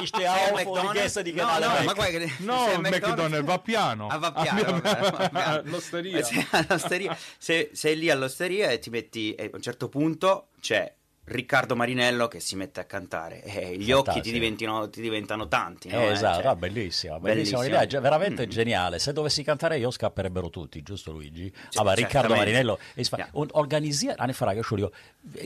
Ich 0.00 0.08
stehe 0.08 0.26
auf 0.26 1.22
die 1.22 1.32
gehen 1.32 1.46
no, 1.46 1.58
no, 1.58 1.84
ma 1.84 1.92
guarda 1.92 2.18
che 2.18 2.32
No, 2.38 2.64
al 2.66 2.80
McDonald's 2.80 3.44
va 3.44 3.58
piano. 3.60 4.08
Ah, 4.08 4.18
va 4.18 4.32
piano, 4.32 4.80
va 4.80 5.28
piano. 5.30 5.62
L'osteria. 5.66 6.22
Sei 6.24 6.44
all'osteria. 6.50 7.16
Sei, 7.38 7.68
sei 7.72 7.96
lì 7.96 8.10
all'osteria 8.10 8.70
e 8.70 8.78
ti 8.80 8.90
metti 8.90 9.34
e 9.34 9.50
a 9.52 9.56
un 9.56 9.62
certo 9.62 9.88
punto 9.88 10.48
c'è 10.60 10.92
Riccardo 11.28 11.76
Marinello 11.76 12.26
che 12.28 12.40
si 12.40 12.56
mette 12.56 12.80
a 12.80 12.84
cantare 12.84 13.42
e 13.44 13.76
gli 13.76 13.92
occhi 13.92 14.04
ti 14.04 14.30
Fantastico. 14.30 14.30
diventino, 14.34 14.90
ti 14.90 15.00
diventano 15.00 15.48
tanti, 15.48 15.88
no? 15.88 16.00
Eh, 16.00 16.04
Eh, 16.06 16.10
esatto, 16.12 16.40
cioè, 16.42 16.46
ah, 16.50 16.56
bellissima, 16.56 17.18
bellissima 17.20 17.58
bellissimo. 17.60 17.64
idea, 17.64 17.86
ge- 17.86 18.00
veramente 18.00 18.46
Mm. 18.46 18.50
geniale. 18.50 18.98
Se 18.98 19.12
dovessi 19.12 19.42
cantare 19.42 19.78
io 19.78 19.90
scapperebbero 19.90 20.50
tutti, 20.50 20.82
giusto 20.82 21.12
Luigi? 21.12 21.52
Aber 21.76 21.94
certamente. 21.94 22.00
Riccardo 22.02 22.34
Marinello 22.34 22.78
ist 22.96 23.12
Ja. 23.16 23.28
Und 23.32 23.52
organisiert, 23.54 24.20
eine 24.20 24.32
Frage, 24.34 24.58
Entschuldigung, 24.58 24.92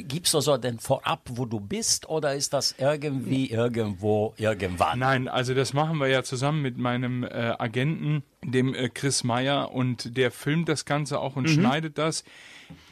gibst 0.07 0.33
du 0.35 0.41
so 0.41 0.57
denn 0.57 0.79
vorab, 0.79 1.29
wo 1.33 1.45
du 1.47 1.59
bist 1.61 2.09
oder 2.09 2.35
ist 2.35 2.53
das 2.53 2.75
irgendwie, 2.79 3.51
irgendwo, 3.51 4.35
irgendwann? 4.37 4.99
Nein, 4.99 5.29
also 5.29 5.55
das 5.55 5.73
machen 5.73 5.99
wir 5.99 6.09
ja 6.09 6.23
zusammen 6.23 6.63
mit 6.63 6.77
meinem 6.79 7.25
äh, 7.25 7.29
Agenten, 7.59 8.23
dem 8.45 8.75
äh, 8.75 8.89
Chris 8.89 9.25
Meyer, 9.25 9.73
und 9.73 10.17
der 10.17 10.31
filmt 10.31 10.69
das 10.69 10.85
Ganze 10.85 11.19
auch 11.21 11.37
und 11.37 11.49
schneidet 11.49 11.99
das. 11.99 12.25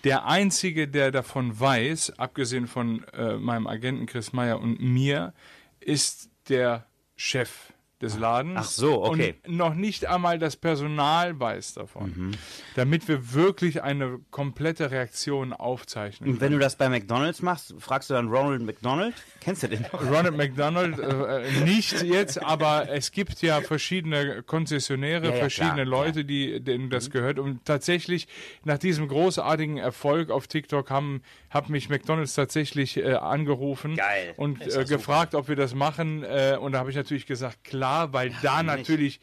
Der 0.04 0.26
Einzige, 0.26 0.88
der 0.88 1.10
davon 1.10 1.58
weiß, 1.58 2.18
abgesehen 2.18 2.66
von 2.66 3.04
äh, 3.12 3.36
meinem 3.36 3.66
Agenten 3.66 4.06
Chris 4.06 4.32
Meyer 4.32 4.60
und 4.60 4.80
mir, 4.80 5.34
ist 5.80 6.30
der 6.48 6.86
Chef 7.16 7.72
des 8.00 8.18
Ladens. 8.18 8.56
Ach 8.56 8.64
so, 8.64 9.04
okay. 9.04 9.34
Und 9.46 9.56
noch 9.56 9.74
nicht 9.74 10.06
einmal 10.06 10.38
das 10.38 10.56
Personal 10.56 11.38
weiß 11.38 11.74
davon. 11.74 12.36
Damit 12.74 13.08
wir 13.08 13.34
wirklich 13.34 13.82
eine 13.82 14.20
komplette 14.30 14.90
Reaktion 14.90 15.52
aufzeichnen. 15.52 16.30
Und 16.30 16.40
wenn 16.40 16.52
du 16.52 16.58
das 16.58 16.76
bei 16.76 16.88
McDonald's 16.88 17.42
machst, 17.42 17.74
fragst 17.78 18.08
du 18.08 18.14
dann 18.14 18.28
Ronald 18.28 18.62
McDonald? 18.62 19.14
Kennst 19.40 19.62
du 19.62 19.68
den 19.68 19.82
noch? 19.82 20.00
Ronald 20.00 20.36
McDonald 20.36 20.98
äh, 20.98 21.42
äh, 21.42 21.64
nicht 21.64 22.02
jetzt, 22.02 22.42
aber 22.42 22.88
es 22.90 23.12
gibt 23.12 23.42
ja 23.42 23.60
verschiedene 23.60 24.42
Konzessionäre, 24.42 25.26
Ja, 25.26 25.32
ja, 25.32 25.38
verschiedene 25.38 25.84
klar, 25.84 26.04
Leute, 26.04 26.24
die 26.24 26.60
denen 26.60 26.88
das 26.88 27.10
gehört. 27.10 27.38
Und 27.38 27.64
tatsächlich 27.64 28.28
nach 28.64 28.78
diesem 28.78 29.08
großartigen 29.08 29.76
Erfolg 29.76 30.30
auf 30.30 30.46
TikTok 30.46 30.90
haben 30.90 31.22
hat 31.50 31.68
mich 31.68 31.88
McDonald's 31.88 32.34
tatsächlich 32.34 32.96
äh, 32.96 33.14
angerufen 33.14 33.96
Geil. 33.96 34.34
und 34.36 34.62
äh, 34.62 34.84
gefragt, 34.84 35.34
ob 35.34 35.48
wir 35.48 35.56
das 35.56 35.74
machen. 35.74 36.22
Äh, 36.22 36.56
und 36.60 36.72
da 36.72 36.78
habe 36.78 36.90
ich 36.90 36.96
natürlich 36.96 37.26
gesagt, 37.26 37.64
klar, 37.64 37.89
weil 38.12 38.32
da 38.42 38.62
natürlich 38.62 39.20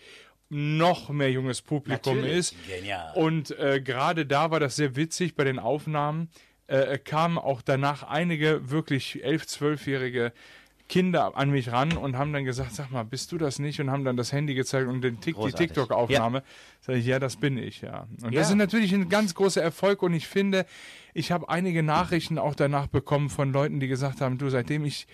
noch 0.49 1.09
mehr 1.09 1.31
junges 1.31 1.61
Publikum 1.61 2.17
Natürlich. 2.17 2.37
ist. 2.37 2.55
Genial. 2.67 3.11
Und 3.15 3.51
äh, 3.59 3.81
gerade 3.81 4.25
da 4.25 4.49
war 4.51 4.59
das 4.59 4.75
sehr 4.77 4.95
witzig 4.95 5.35
bei 5.35 5.43
den 5.43 5.59
Aufnahmen. 5.59 6.29
Äh, 6.67 6.97
kamen 6.97 7.37
auch 7.37 7.61
danach 7.61 8.03
einige 8.03 8.69
wirklich 8.69 9.23
elf, 9.23 9.45
zwölfjährige 9.47 10.33
Kinder 10.89 11.35
an 11.35 11.49
mich 11.49 11.71
ran 11.71 11.97
und 11.97 12.17
haben 12.17 12.31
dann 12.31 12.45
gesagt, 12.45 12.73
sag 12.73 12.91
mal, 12.91 13.03
bist 13.03 13.31
du 13.33 13.37
das 13.37 13.59
nicht? 13.59 13.81
Und 13.81 13.91
haben 13.91 14.05
dann 14.05 14.15
das 14.15 14.31
Handy 14.31 14.53
gezeigt 14.53 14.87
und 14.87 15.01
den 15.01 15.19
Tik 15.19 15.35
die. 15.45 15.51
TikTok-Aufnahme. 15.51 16.43
Sag 16.79 16.95
ich, 16.95 17.05
ja, 17.05 17.19
das 17.19 17.35
bin 17.35 17.57
ich, 17.57 17.81
ja. 17.81 18.07
Und 18.23 18.33
Ja. 18.33 18.39
das 18.39 18.49
ist 18.49 18.55
natürlich 18.55 18.93
ein 18.93 19.09
ganz 19.09 19.33
großer 19.35 19.61
Erfolg 19.61 20.01
und 20.01 20.13
ich 20.13 20.27
finde, 20.27 20.65
ich 21.13 21.31
habe 21.33 21.49
einige 21.49 21.83
Nachrichten 21.83 22.37
auch 22.37 22.55
danach 22.55 22.87
bekommen 22.87 23.29
von 23.29 23.51
Leuten, 23.51 23.81
die 23.81 23.87
gesagt 23.89 24.21
haben, 24.21 24.37
du, 24.37 24.49
seitdem 24.49 24.85
ich 24.85 25.07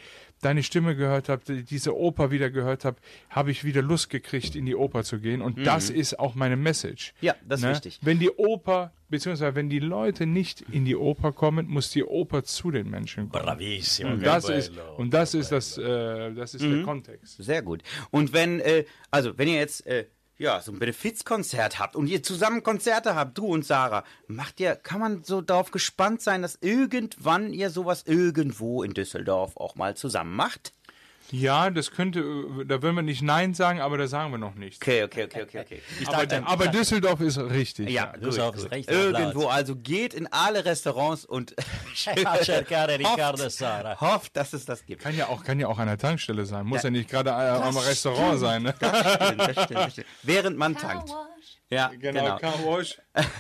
deine 0.44 0.64
Stimme 0.64 0.96
gehört 0.96 1.30
habe, 1.30 1.42
die- 1.48 1.64
diese 1.64 1.96
Oper 1.98 2.32
wieder 2.32 2.50
gehört 2.50 2.86
habe, 2.86 2.98
habe 3.30 3.52
ich 3.52 3.64
wieder 3.64 3.82
Lust 3.82 4.10
gekriegt, 4.10 4.56
in 4.56 4.66
die 4.66 4.76
Oper 4.76 5.04
zu 5.04 5.20
gehen. 5.20 5.42
Und 5.42 5.66
das 5.66 5.90
ist 5.90 6.20
auch 6.20 6.36
meine 6.36 6.56
Message. 6.58 7.14
Mhm. 7.22 7.26
Ja, 7.28 7.36
das 7.48 7.60
ist 7.62 7.66
Ne? 7.66 7.72
wichtig. 7.72 8.00
Wenn 8.02 8.20
die 8.20 8.30
Oper, 8.32 8.94
beziehungsweise 9.10 9.56
wenn 9.56 9.70
die 9.70 9.80
Leute 9.80 10.26
nicht 10.26 10.62
in 10.72 10.86
die 10.86 10.96
Oper 10.96 11.32
kommen, 11.32 11.68
muss 11.68 11.90
die 11.92 12.04
Oper 12.04 12.44
zu 12.44 12.72
den 12.72 12.90
Menschen 12.90 13.30
kommen. 13.30 13.44
Bravissimo, 13.46 14.12
Und 14.14 14.26
das 14.26 14.46
bello, 14.48 14.58
ist, 14.60 14.72
und 14.98 15.14
das 15.14 15.34
ist 15.34 15.52
das, 15.52 15.78
äh, 15.78 16.34
das 16.34 16.54
ist 16.56 16.62
Mhm. 16.64 16.72
der 16.76 16.84
Kontext. 16.84 17.38
Sehr 17.44 17.62
gut. 17.62 17.82
Und 18.12 18.34
wenn, 18.34 18.60
äh, 18.60 18.86
also 19.12 19.38
wenn 19.38 19.48
ihr 19.48 19.56
jetzt 19.56 19.86
äh, 19.88 20.06
ja 20.38 20.62
so 20.62 20.72
ein 20.72 20.80
Benefizkonzert 20.80 21.80
habt 21.80 21.96
und 21.96 22.08
ihr 22.08 22.24
zusammen 22.24 22.64
Konzerte 22.64 23.16
habt, 23.16 23.38
du 23.38 23.46
und 23.46 23.66
Sarah, 23.66 24.04
macht 24.28 24.60
ihr, 24.60 24.76
kann 24.76 25.00
man 25.00 25.24
so 25.24 25.42
darauf 25.42 25.72
gespannt 25.72 26.22
sein, 26.22 26.42
dass 26.42 26.58
irgendwann 26.62 27.54
ihr 27.54 27.70
sowas 27.70 28.04
irgendwo 28.06 28.84
in 28.84 28.94
Düsseldorf 28.94 29.58
auch 29.58 29.76
mal 29.76 29.96
zusammen 29.96 30.36
macht? 30.36 30.74
Ja, 31.34 31.72
das 31.72 31.90
könnte, 31.90 32.20
äh, 32.20 32.66
da 32.66 32.84
will 32.84 32.94
man 32.94 33.06
nicht 33.06 33.24
Nein 33.24 33.56
sagen, 33.56 33.82
aber 33.82 33.98
da 33.98 34.06
sagen 34.06 34.30
wir 34.32 34.38
noch 34.38 34.54
nichts. 34.54 34.80
Okay, 34.80 35.04
okay, 35.04 35.24
okay, 35.24 35.42
okay, 35.42 35.60
okay. 35.62 35.82
Aber, 36.06 36.48
aber 36.48 36.68
Düsseldorf 36.68 37.22
ist 37.22 37.40
richtig. 37.40 37.90
Ja, 37.90 38.14
gut, 38.16 38.34
sagst 38.34 38.62
gut. 38.62 38.72
recht, 38.72 38.92
Irgendwo, 38.92 39.48
also 39.48 39.76
geht 39.76 40.14
in 40.14 40.28
alle 40.32 40.64
Restaurants 40.64 41.26
und 41.26 41.56
Sara. 43.50 44.00
hofft, 44.00 44.38
dass 44.38 44.54
es 44.54 44.66
das 44.66 44.86
gibt. 44.86 45.02
Kann 45.02 45.18
ja 45.18 45.28
auch, 45.28 45.44
kann 45.44 45.60
ja 45.60 45.68
auch 45.70 45.80
an 45.80 45.88
der 45.88 45.98
Tankstelle 45.98 46.46
sein. 46.46 46.68
Muss 46.68 46.84
ja, 46.84 46.90
Ja. 46.90 46.92
nicht 46.92 47.10
gerade 47.10 47.32
äh, 47.32 47.34
am 47.34 47.78
Restaurant 47.78 48.40
sein. 48.40 48.62
Ne? 48.62 48.76
Das 48.80 49.00
stimmt, 49.00 49.40
das 49.40 49.52
stimmt, 49.52 49.72
das 49.80 49.92
stimmt. 49.94 50.08
Während 50.22 50.58
man 50.58 50.76
tankt. 50.78 51.10
Ja, 51.72 51.92
genau. 52.00 52.38
Car 52.38 52.60
Wash. 52.64 53.02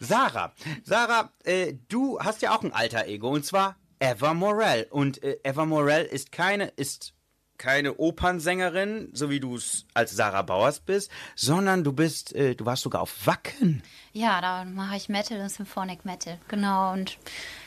Sarah, 0.00 0.52
Sarah, 0.84 1.32
äh, 1.44 1.72
du 1.88 2.18
hast 2.20 2.42
ja 2.42 2.54
auch 2.54 2.62
ein 2.62 2.74
alter 2.74 3.06
Ego 3.06 3.30
und 3.30 3.46
zwar 3.46 3.76
Eva 4.00 4.34
Morell. 4.34 4.86
Und 4.90 5.22
äh, 5.22 5.38
Eva 5.42 5.64
Morell 5.64 6.04
ist 6.04 6.30
keine, 6.30 6.66
ist 6.76 7.14
keine 7.58 7.96
Opernsängerin, 7.96 9.10
so 9.12 9.30
wie 9.30 9.40
du 9.40 9.56
es 9.56 9.86
als 9.94 10.12
Sarah 10.12 10.42
Bauers 10.42 10.80
bist, 10.80 11.10
sondern 11.34 11.84
du 11.84 11.92
bist, 11.92 12.34
äh, 12.34 12.54
du 12.54 12.64
warst 12.64 12.82
sogar 12.82 13.02
auf 13.02 13.26
Wacken. 13.26 13.82
Ja, 14.12 14.40
da 14.40 14.64
mache 14.64 14.96
ich 14.96 15.08
Metal 15.08 15.40
und 15.40 15.50
Symphonic 15.50 16.04
Metal, 16.04 16.38
genau. 16.48 16.92
Und 16.92 17.18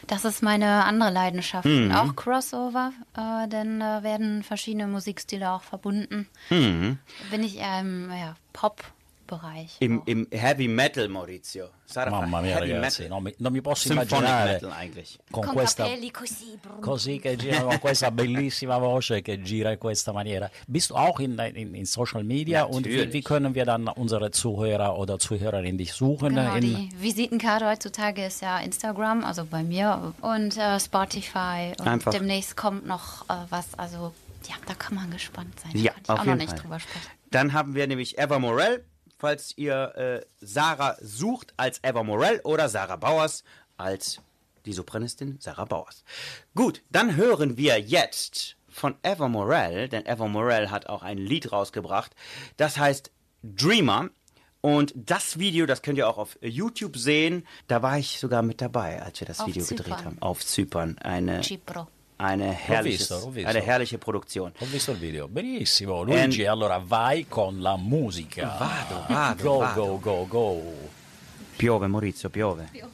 das 0.07 0.25
ist 0.25 0.41
meine 0.41 0.85
andere 0.85 1.11
Leidenschaft. 1.11 1.65
Und 1.65 1.91
auch 1.93 2.15
Crossover, 2.15 2.93
äh, 3.15 3.47
denn 3.47 3.79
da 3.79 4.03
werden 4.03 4.43
verschiedene 4.43 4.87
Musikstile 4.87 5.51
auch 5.51 5.63
verbunden. 5.63 6.27
Bin 7.29 7.43
ich 7.43 7.57
eher 7.57 7.81
im 7.81 8.09
ja, 8.09 8.35
Pop-Bereich. 9.31 9.75
Im, 9.79 10.01
im 10.05 10.27
Heavy 10.31 10.67
Metal, 10.67 11.07
Maurizio. 11.07 11.69
Sarah 11.85 12.11
fa 12.11 12.21
Mamma 12.21 12.41
mia, 12.41 12.55
Heavy 12.57 12.71
ragazzi, 12.71 13.03
Metal. 13.03 13.15
non 13.17 13.23
mi, 13.23 13.33
non 13.37 13.51
mi 13.51 13.61
posso 13.61 13.87
Symphonic 13.87 14.11
immaginare 14.11 14.51
Metal 14.53 14.71
eigentlich. 14.71 15.17
con, 15.29 15.43
Con 15.45 15.53
questa 15.53 15.83
capelli 15.83 16.11
così, 16.11 16.59
così 16.79 17.19
che 17.19 17.35
gira 17.35 17.63
con 17.63 17.79
questa 17.79 18.11
bellissima 18.11 18.77
voce 18.77 19.21
che 19.21 19.41
gira 19.41 19.71
in 19.71 19.77
questa 19.77 20.11
maniera. 20.11 20.49
Bist 20.67 20.89
du 20.89 20.95
auch 20.95 21.19
in, 21.19 21.37
in, 21.55 21.75
in 21.75 21.85
Social 21.85 22.23
Media 22.23 22.63
und 22.63 22.85
wie, 22.85 22.91
Natürlich. 22.97 23.13
wie 23.13 23.21
können 23.23 23.53
wir 23.55 23.65
dann 23.65 23.87
unsere 23.87 24.31
Zuhörer 24.31 24.97
oder 24.97 25.17
Zuhörerinnen 25.19 25.77
dich 25.77 25.93
suchen? 25.93 26.29
Genau, 26.35 26.55
in, 26.55 26.61
die 26.61 26.89
Visitenkarte 26.97 27.67
heutzutage 27.67 28.25
ist 28.25 28.41
ja 28.41 28.59
Instagram, 28.59 29.23
also 29.23 29.45
bei 29.45 29.63
mir, 29.63 30.13
und 30.21 30.57
äh, 30.57 30.79
Spotify. 30.79 31.73
Und 31.79 31.87
Einfach. 31.87 32.11
demnächst 32.11 32.55
kommt 32.55 32.85
noch 32.85 33.29
äh, 33.29 33.33
was, 33.49 33.73
also 33.77 34.13
ja, 34.47 34.55
da 34.65 34.73
kann 34.73 34.95
man 34.95 35.11
gespannt 35.11 35.59
sein. 35.59 35.71
Ja, 35.75 35.91
da 35.91 35.93
kann 35.93 36.01
ich 36.03 36.09
auf 36.09 36.19
auch 36.19 36.25
jeden 36.25 36.29
noch 36.31 36.37
nicht 36.37 36.49
Fall. 36.51 36.59
drüber 36.59 36.79
sprechen. 36.79 37.07
Dann 37.31 37.53
haben 37.53 37.75
wir 37.75 37.87
nämlich 37.87 38.17
Eva 38.17 38.39
Morell, 38.39 38.83
falls 39.21 39.53
ihr 39.55 39.95
äh, 39.95 40.25
Sarah 40.41 40.97
sucht 40.99 41.53
als 41.55 41.79
Eva 41.83 42.03
Morell 42.03 42.41
oder 42.43 42.67
Sarah 42.69 42.95
Bauers 42.95 43.43
als 43.77 44.19
die 44.65 44.73
Sopranistin 44.73 45.37
Sarah 45.39 45.65
Bauers. 45.65 46.03
Gut, 46.55 46.81
dann 46.89 47.15
hören 47.15 47.55
wir 47.55 47.79
jetzt 47.79 48.57
von 48.67 48.95
Eva 49.03 49.27
Morell, 49.27 49.89
denn 49.89 50.05
Eva 50.05 50.27
Morell 50.27 50.69
hat 50.69 50.87
auch 50.87 51.03
ein 51.03 51.17
Lied 51.17 51.51
rausgebracht, 51.51 52.15
das 52.57 52.77
heißt 52.77 53.11
Dreamer. 53.43 54.09
Und 54.63 54.93
das 54.95 55.39
Video, 55.39 55.65
das 55.65 55.81
könnt 55.81 55.97
ihr 55.97 56.07
auch 56.07 56.19
auf 56.19 56.37
YouTube 56.39 56.95
sehen. 56.95 57.47
Da 57.67 57.81
war 57.81 57.97
ich 57.97 58.19
sogar 58.19 58.43
mit 58.43 58.61
dabei, 58.61 59.01
als 59.01 59.19
wir 59.19 59.25
das 59.25 59.39
Auf 59.39 59.47
Video 59.47 59.63
Zypern. 59.63 59.85
gedreht 59.85 60.05
haben. 60.05 60.17
Auf 60.21 60.45
Zypern. 60.45 60.99
Eine, 60.99 61.43
Cipro. 61.43 61.87
Eine, 62.21 62.57
visto. 62.83 63.31
eine 63.35 63.61
herrliche 63.65 63.97
Produktion. 63.97 64.51
Ho 64.59 64.65
visto 64.65 64.91
il 64.91 64.97
video, 64.97 65.27
benissimo. 65.27 66.03
Luigi, 66.03 66.45
allora 66.45 66.77
vai 66.77 67.25
con 67.27 67.59
la 67.59 67.75
musica. 67.77 68.55
Vado, 68.57 69.05
vado, 69.07 69.43
Go, 69.43 69.57
vado. 69.57 69.85
go, 69.85 69.99
go, 69.99 70.27
go. 70.27 70.73
Piove, 71.55 71.87
Maurizio, 71.87 72.29
piove. 72.29 72.69
Oh, 72.81 72.89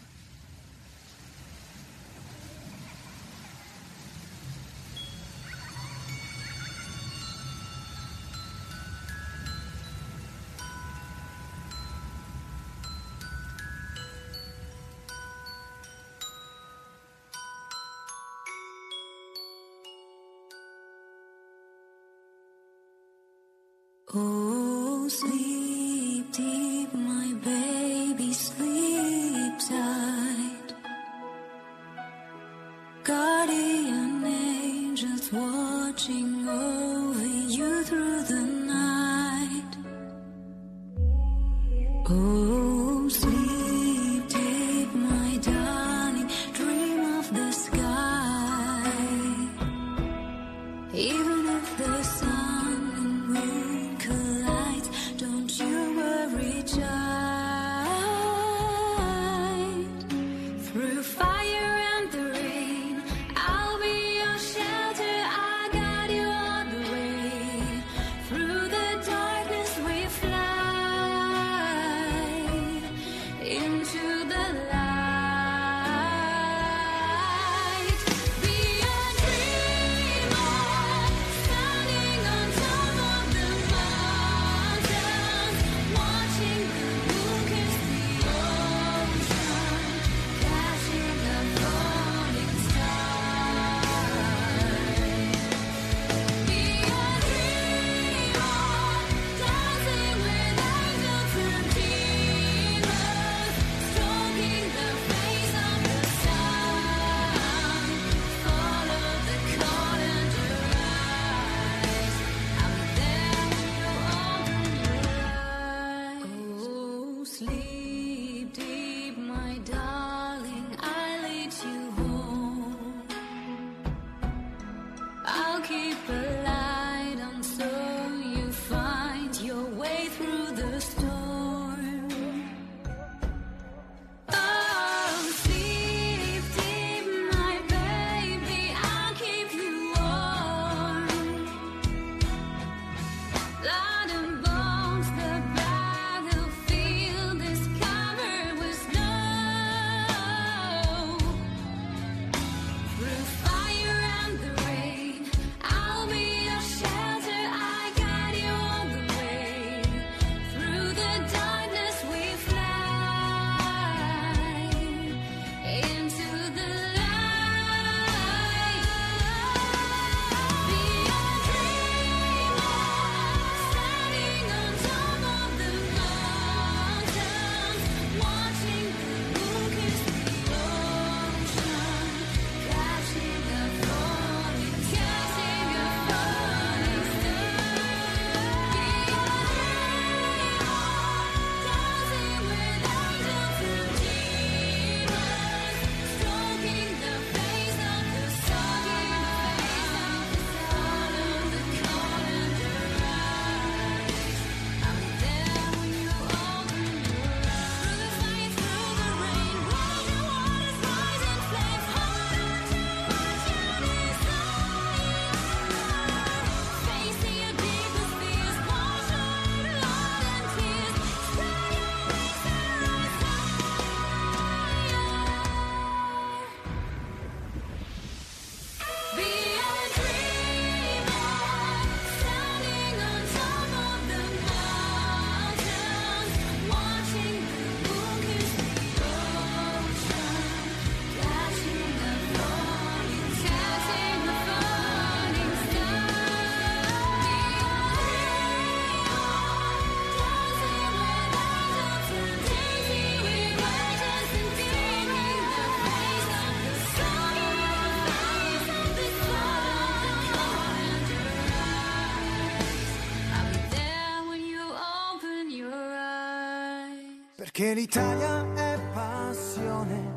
Perché 267.57 267.73
l'Italia 267.73 268.53
è 268.53 268.77
passione. 268.93 270.13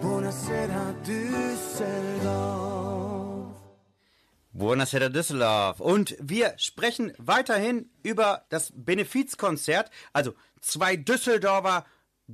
Buonasera 0.00 0.94
Düsseldorf. 1.02 2.34
Buonasera 4.50 5.08
Düsseldorf. 5.08 5.80
Und 5.80 6.14
wir 6.20 6.52
sprechen 6.58 7.14
weiterhin 7.16 7.88
über 8.02 8.44
das 8.50 8.70
Benefizkonzert. 8.76 9.90
Also 10.12 10.34
zwei 10.60 10.96
Düsseldorfer 10.96 11.86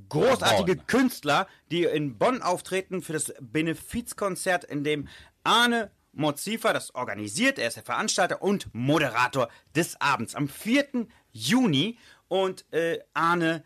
großartige 0.09 0.75
Bonn. 0.75 0.87
Künstler, 0.87 1.47
die 1.71 1.85
in 1.85 2.17
Bonn 2.17 2.41
auftreten 2.41 3.01
für 3.01 3.13
das 3.13 3.33
Benefizkonzert, 3.39 4.65
in 4.65 4.83
dem 4.83 5.07
Arne 5.45 5.91
Mozifa 6.11 6.73
das 6.73 6.93
organisiert. 6.93 7.57
Er 7.57 7.69
ist 7.69 7.77
der 7.77 7.83
Veranstalter 7.83 8.41
und 8.41 8.67
Moderator 8.73 9.47
des 9.77 10.01
Abends 10.01 10.35
am 10.35 10.49
4. 10.49 11.07
Juni. 11.31 11.97
Und 12.27 12.65
äh, 12.73 12.99
Arne, 13.13 13.63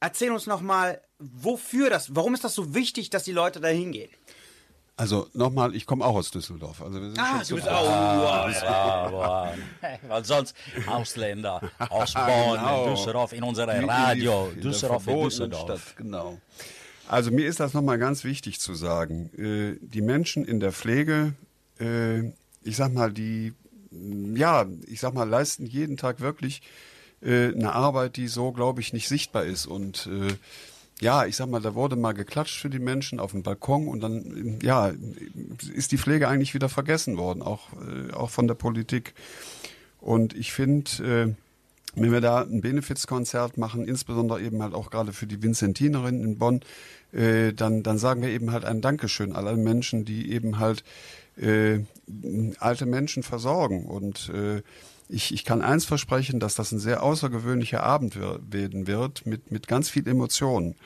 erzähl 0.00 0.30
uns 0.32 0.46
nochmal, 0.46 1.00
wofür 1.18 1.90
das, 1.90 2.14
warum 2.14 2.34
ist 2.34 2.44
das 2.44 2.54
so 2.54 2.74
wichtig, 2.74 3.10
dass 3.10 3.24
die 3.24 3.32
Leute 3.32 3.60
da 3.60 3.68
hingehen? 3.68 4.10
Also 4.96 5.28
nochmal, 5.32 5.74
ich 5.74 5.86
komme 5.86 6.04
auch 6.04 6.14
aus 6.16 6.30
Düsseldorf. 6.30 6.82
Also 6.82 7.00
wir 7.00 7.06
sind 7.10 7.18
schon 7.18 7.48
du 7.48 7.54
bist 7.54 7.68
auch. 7.68 9.48
Äh, 9.82 9.98
weil 10.06 10.24
sonst 10.26 10.54
Ausländer 10.86 11.62
aus 11.88 12.12
Bonn, 12.12 12.26
Genau. 12.26 12.90
Düsseldorf 12.90 13.32
in 13.32 13.42
unserer 13.42 13.82
Radio, 13.88 14.50
in 14.54 14.60
Düsseldorf 14.60 15.06
in 15.06 15.22
Düsseldorf. 15.22 15.62
Stadt, 15.82 15.96
genau. 15.96 16.38
Also 17.08 17.30
mir 17.30 17.46
ist 17.46 17.60
das 17.60 17.72
nochmal 17.72 17.98
ganz 17.98 18.24
wichtig 18.24 18.60
zu 18.60 18.74
sagen. 18.74 19.30
Äh, 19.38 19.78
die 19.80 20.02
Menschen 20.02 20.44
in 20.44 20.60
der 20.60 20.72
Pflege, 20.72 21.32
äh, 21.80 22.20
ich 22.62 22.76
sag 22.76 22.92
mal, 22.92 23.10
die, 23.10 23.54
ja, 23.90 24.66
ich 24.86 25.00
sag 25.00 25.14
mal, 25.14 25.26
leisten 25.26 25.64
jeden 25.64 25.96
Tag 25.96 26.20
wirklich 26.20 26.60
äh, 27.22 27.48
eine 27.48 27.72
Arbeit, 27.72 28.16
die 28.16 28.28
so, 28.28 28.52
glaube 28.52 28.80
ich, 28.80 28.92
nicht 28.92 29.08
sichtbar 29.08 29.44
ist. 29.44 29.66
Und 29.66 30.06
äh, 30.06 30.34
ja, 31.00 31.24
ich 31.24 31.36
sag 31.36 31.48
mal, 31.48 31.60
da 31.60 31.74
wurde 31.74 31.96
mal 31.96 32.12
geklatscht 32.12 32.60
für 32.60 32.70
die 32.70 32.78
Menschen 32.78 33.20
auf 33.20 33.32
dem 33.32 33.42
Balkon 33.42 33.88
und 33.88 34.00
dann, 34.00 34.58
ja, 34.62 34.92
ist 35.74 35.92
die 35.92 35.98
Pflege 35.98 36.28
eigentlich 36.28 36.54
wieder 36.54 36.68
vergessen 36.68 37.16
worden, 37.16 37.42
auch, 37.42 37.68
äh, 37.72 38.12
auch 38.12 38.30
von 38.30 38.46
der 38.46 38.54
Politik. 38.54 39.14
Und 40.00 40.34
ich 40.34 40.52
finde, 40.52 40.90
äh, 41.02 41.34
wenn 41.94 42.12
wir 42.12 42.20
da 42.20 42.42
ein 42.42 42.60
Benefizkonzert 42.60 43.58
machen, 43.58 43.86
insbesondere 43.86 44.40
eben 44.40 44.62
halt 44.62 44.74
auch 44.74 44.90
gerade 44.90 45.12
für 45.12 45.26
die 45.26 45.42
Vincentinerinnen 45.42 46.22
in 46.22 46.38
Bonn, 46.38 46.60
äh, 47.12 47.52
dann, 47.52 47.82
dann 47.82 47.98
sagen 47.98 48.22
wir 48.22 48.28
eben 48.28 48.52
halt 48.52 48.64
ein 48.64 48.80
Dankeschön 48.80 49.34
an 49.34 49.46
alle 49.46 49.56
Menschen, 49.56 50.04
die 50.04 50.30
eben 50.32 50.58
halt 50.58 50.84
äh, 51.36 51.80
alte 52.58 52.86
Menschen 52.86 53.22
versorgen. 53.22 53.86
Und 53.86 54.30
äh, 54.30 54.62
ich, 55.10 55.32
ich 55.32 55.44
kann 55.44 55.62
eins 55.62 55.84
versprechen, 55.84 56.40
dass 56.40 56.54
das 56.54 56.72
ein 56.72 56.78
sehr 56.78 57.02
außergewöhnlicher 57.02 57.82
Abend 57.82 58.16
werden 58.16 58.86
wird 58.86 59.26
mit, 59.26 59.50
mit 59.50 59.68
ganz 59.68 59.90
viel 59.90 60.06
Emotionen. 60.06 60.76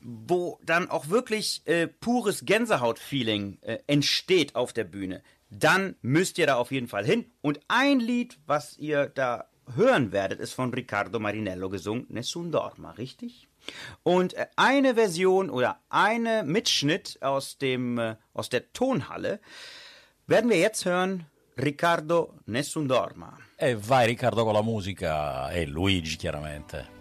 wo 0.03 0.59
dann 0.63 0.91
auch 0.91 1.09
wirklich 1.09 1.63
äh, 1.65 1.89
pures 1.89 2.45
Gänsehaut-Feeling 2.45 3.59
äh, 3.63 3.79
entsteht 3.87 4.55
auf 4.55 4.75
der 4.75 4.85
Bühne, 4.85 5.23
dann 5.51 5.97
müsst 6.03 6.39
ihr 6.39 6.47
da 6.47 6.57
auf 6.57 6.73
jeden 6.73 6.89
Fall 6.89 7.05
hin. 7.05 7.31
Und 7.41 7.61
ein 7.69 8.01
Lied, 8.01 8.39
was 8.47 8.77
ihr 8.79 9.07
da 9.07 9.49
hören 9.75 10.13
werdet, 10.13 10.41
ist 10.41 10.53
von 10.53 10.73
Riccardo 10.73 11.19
Marinello 11.19 11.69
gesungen, 11.69 12.07
Nessun 12.09 12.53
Dorma, 12.53 12.93
richtig? 12.93 13.49
Und 14.03 14.35
äh, 14.35 14.47
eine 14.57 14.95
Version 14.95 15.51
oder 15.51 15.81
eine 15.89 16.45
Mitschnitt 16.45 17.19
aus, 17.21 17.59
dem, 17.59 17.99
äh, 17.99 18.17
aus 18.33 18.49
der 18.49 18.73
Tonhalle 18.73 19.41
werden 20.27 20.51
wir 20.51 20.59
jetzt 20.59 20.85
hören, 20.85 21.27
Riccardo 21.59 22.35
Nessun 22.47 22.87
Dorma. 22.87 23.39
E 23.59 23.75
vai 23.75 24.07
Riccardo 24.07 24.45
con 24.45 24.53
la 24.53 24.63
musica 24.63 25.51
e 25.51 25.65
Luigi 25.65 26.17
chiaramente. 26.17 26.96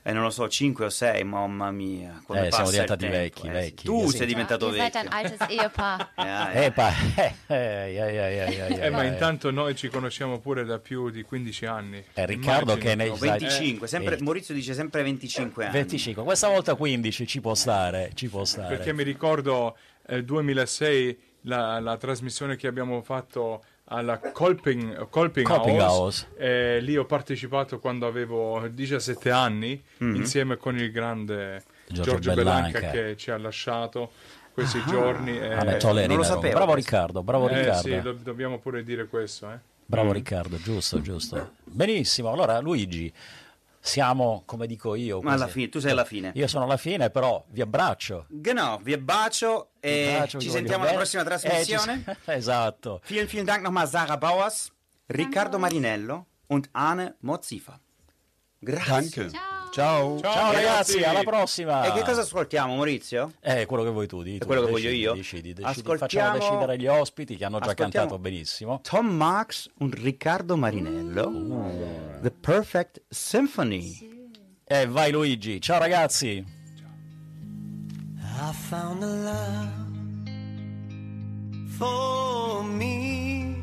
Eh, 0.06 0.12
non 0.12 0.24
lo 0.24 0.32
so, 0.32 0.50
5 0.50 0.84
o 0.88 0.90
6, 0.90 1.24
mamma 1.24 1.72
mia. 1.72 2.22
Eh, 2.34 2.52
siamo 2.52 2.70
diventati 2.70 3.06
tempo, 3.08 3.16
vecchi, 3.18 3.48
eh. 3.48 3.52
vecchi. 3.52 3.86
Tu 3.86 4.10
Sì. 4.10 4.18
sei 4.18 4.28
diventato 4.28 4.70
seid 4.74 4.82
vecchio. 4.82 5.00
ein 5.00 5.08
altes 5.10 5.48
Ehepaar. 5.50 6.12
Ja, 6.18 6.26
ja. 6.26 6.52
Eh, 6.52 6.72
pa- 6.74 6.92
eh, 7.16 7.34
eh, 7.48 7.92
ja, 7.94 8.10
ja, 8.10 8.28
ja, 8.28 8.50
ja, 8.50 8.68
ja, 8.68 8.84
Eh, 8.84 8.90
ma 8.90 9.04
ja. 9.04 9.12
intanto 9.14 9.50
noi 9.50 9.78
ci 9.78 9.88
conosciamo 9.88 10.40
pure 10.40 10.66
da 10.66 10.80
più 10.80 11.10
di 11.10 11.24
15 11.24 11.66
anni. 11.66 12.04
Eh, 12.16 12.26
Riccardo 12.26 12.74
Immagino. 12.74 12.90
che 12.90 12.96
ne 12.96 13.08
No, 13.08 13.16
sai- 13.16 13.30
25, 13.30 13.88
sempre, 13.88 14.18
eh, 14.18 14.22
Maurizio 14.24 14.54
dice 14.54 14.74
sempre 14.74 15.04
25 15.04 15.64
anni. 15.64 15.74
25, 15.74 16.22
questa 16.24 16.50
volta 16.50 16.76
15 16.76 17.26
ci 17.26 17.40
può 17.40 17.54
stare, 17.56 18.12
ci 18.14 18.28
può 18.28 18.44
stare. 18.44 18.76
Perché 18.76 18.92
mi 18.92 19.04
ricordo 19.04 19.78
nel 20.08 20.26
2006 20.26 21.18
la, 21.44 21.80
la 21.80 21.96
trasmissione 21.96 22.58
che 22.58 22.68
abbiamo 22.68 23.02
fatto 23.04 23.64
alla 23.86 24.18
Colping, 24.20 25.10
Colping 25.10 25.46
Colping 25.46 25.80
House. 25.80 26.26
House. 26.26 26.28
Eh, 26.38 26.80
lì 26.82 26.96
ho 26.98 27.06
partecipato 27.06 27.80
quando 27.80 28.08
avevo 28.08 28.68
17 28.68 29.30
anni 29.30 29.82
Mhm. 29.98 30.16
insieme 30.16 30.58
con 30.58 30.78
il 30.78 30.92
grande 30.92 31.64
Giorgio 31.88 32.12
Giorgio, 32.12 32.34
Bellanca, 32.34 32.80
Bellanca. 32.80 32.92
che 32.92 33.18
ci 33.18 33.30
ha 33.32 33.38
lasciato 33.38 34.12
questi 34.54 34.82
giorni. 34.88 35.38
eh, 35.38 35.54
Ah, 35.54 35.64
ne 35.64 35.78
tolleri 35.78 36.08
non 36.08 36.18
lo 36.18 36.24
sapevo 36.24 36.54
Bravo. 36.56 36.74
Riccardo, 36.76 37.24
bravo 37.24 37.50
eh, 37.50 37.58
Riccardo. 37.60 37.82
sì, 37.82 38.02
do- 38.02 38.14
dobbiamo 38.14 38.60
pure 38.60 38.84
dire 38.84 39.08
questo. 39.08 39.52
Eh. 39.52 39.58
Bravo 39.86 40.12
Riccardo, 40.14 40.58
giusto, 40.58 41.02
giusto. 41.02 41.52
Benissimo, 41.66 42.32
allora 42.32 42.60
Luigi, 42.60 43.12
siamo, 43.86 44.44
come 44.46 44.66
dico 44.66 44.96
io... 44.96 45.20
Ma 45.22 45.34
alla 45.34 45.48
fine, 45.48 45.68
tu 45.68 45.80
sei 45.80 45.92
alla 45.92 46.06
fine. 46.06 46.32
Io 46.36 46.48
sono 46.48 46.64
alla 46.64 46.78
fine, 46.78 47.10
però 47.10 47.44
vi 47.50 47.60
abbraccio. 47.60 48.28
Genau, 48.30 48.80
wir 48.82 49.02
bacio 49.02 49.72
e 49.82 50.14
Abbraccio, 50.14 50.40
ci 50.40 50.48
vi 50.48 50.54
sentiamo 50.54 50.86
alla 50.86 50.94
prossima 50.94 51.22
Eh, 51.24 51.38
ci- 51.38 51.48
Trasmissione. 51.48 52.04
esatto. 52.26 53.02
Vielen, 53.08 53.28
vielen 53.28 53.46
Dank 53.46 53.62
nochmal 53.62 53.88
Sarah 53.90 54.18
Bauers, 54.18 54.72
Riccardo 55.08 55.60
Marinello 55.60 56.28
und 56.48 56.70
Arne 56.72 57.18
Mozzifa. 57.20 57.78
Grazie. 58.60 58.86
Danke. 58.90 59.30
Ciao. 59.30 59.63
Ciao. 59.74 60.20
Ciao 60.20 60.52
ragazzi, 60.52 61.02
alla 61.02 61.24
prossima. 61.24 61.86
E 61.86 61.94
che 61.94 62.04
cosa 62.04 62.22
ascoltiamo, 62.22 62.76
Maurizio? 62.76 63.32
Eh, 63.40 63.66
quello 63.66 63.82
che 63.84 63.90
vuoi 63.90 64.06
tu, 64.06 64.22
di 64.22 64.38
tu, 64.38 64.46
quello 64.46 64.66
che 64.66 64.70
voglio 64.70 64.84
decidi, 64.90 65.02
io? 65.02 65.14
Decidi, 65.14 65.54
decidi. 65.54 65.64
Ascoltiamo- 65.68 65.98
Facciamo 65.98 66.38
decidere 66.38 66.78
gli 66.78 66.86
ospiti 66.86 67.36
che 67.36 67.44
hanno 67.46 67.58
già 67.58 67.72
Ascoltiamo 67.72 67.92
cantato 67.92 68.20
benissimo. 68.20 68.82
Tom 68.84 69.08
Marx 69.08 69.68
und 69.80 69.96
Riccardo 69.96 70.56
Marinello. 70.58 71.32
The 72.22 72.30
Perfect 72.30 73.02
Symphony. 73.10 74.12
E 74.64 74.86
vai 74.86 75.12
Luigi, 75.12 75.60
ciao 75.60 75.80
ragazzi. 75.80 76.46
I 78.20 78.54
found 78.70 79.02
a 79.02 79.08
love 79.08 79.72
for 81.78 82.64
me. 82.64 83.56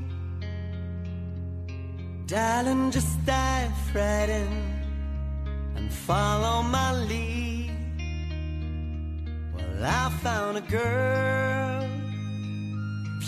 Darling, 2.27 2.91
just 2.91 3.17
dive 3.25 3.71
right 3.95 4.29
in 4.29 4.80
and 5.81 5.93
follow 5.93 6.62
my 6.62 6.93
lead. 7.11 7.70
Well, 9.55 9.85
I 9.85 10.11
found 10.22 10.59
a 10.59 10.66
girl, 10.81 11.89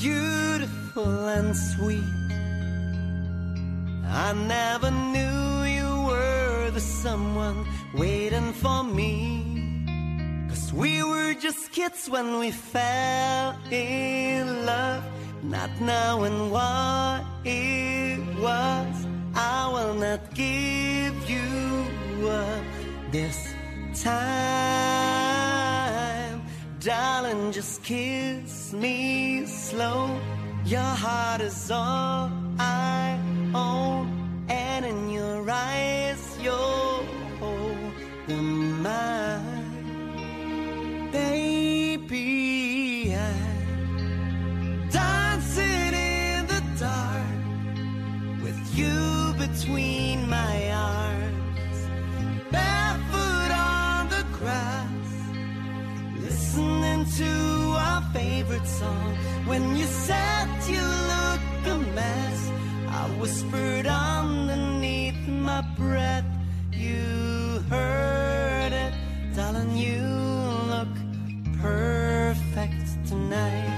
beautiful 0.00 1.28
and 1.36 1.56
sweet. 1.56 2.14
I 4.26 4.28
never 4.56 4.90
knew 4.90 5.42
you 5.78 5.90
were 6.08 6.70
the 6.70 6.80
someone 6.80 7.58
waiting 7.94 8.52
for 8.52 8.84
me. 8.84 9.10
Cause 10.50 10.72
we 10.72 11.02
were 11.02 11.32
just 11.32 11.72
kids 11.72 12.10
when 12.10 12.38
we 12.38 12.50
fell 12.50 13.56
in 13.70 14.66
love, 14.66 15.04
not 15.42 15.70
knowing 15.80 16.50
what 16.50 17.24
it 17.44 18.20
was. 18.46 18.94
I 19.34 19.70
will 19.72 19.94
not 19.94 20.34
give 20.34 21.16
you 21.30 21.71
up 22.28 22.64
this 23.10 23.54
time. 24.02 24.12
Darling, 26.80 27.52
just 27.52 27.84
kiss 27.84 28.72
me 28.72 29.46
slow. 29.46 30.18
Your 30.64 30.80
heart 30.80 31.40
is 31.40 31.70
all 31.70 32.30
I 32.58 33.16
own, 33.54 34.44
and 34.48 34.84
in 34.84 35.10
your 35.10 35.48
eyes, 35.50 36.36
you're 36.40 37.04
holding 37.38 38.82
mine 38.82 39.62
baby. 41.12 43.14
I'm 43.14 44.88
dancing 44.90 45.92
in 45.92 46.46
the 46.46 46.62
dark 46.80 48.42
with 48.42 48.58
you 48.74 49.34
between 49.38 50.28
my 50.28 50.72
arms, 50.72 51.01
favorite 58.52 58.68
song. 58.68 59.16
When 59.46 59.76
you 59.76 59.86
said 59.86 60.48
you 60.68 60.82
look 61.12 61.42
a 61.74 61.78
mess, 61.94 62.50
I 62.88 63.08
whispered 63.20 63.86
underneath 63.86 65.26
my 65.28 65.62
breath. 65.76 66.24
You 66.70 67.62
heard 67.70 68.72
it, 68.72 68.94
darling. 69.34 69.76
You 69.76 70.04
look 70.72 70.94
perfect 71.60 73.08
tonight. 73.08 73.70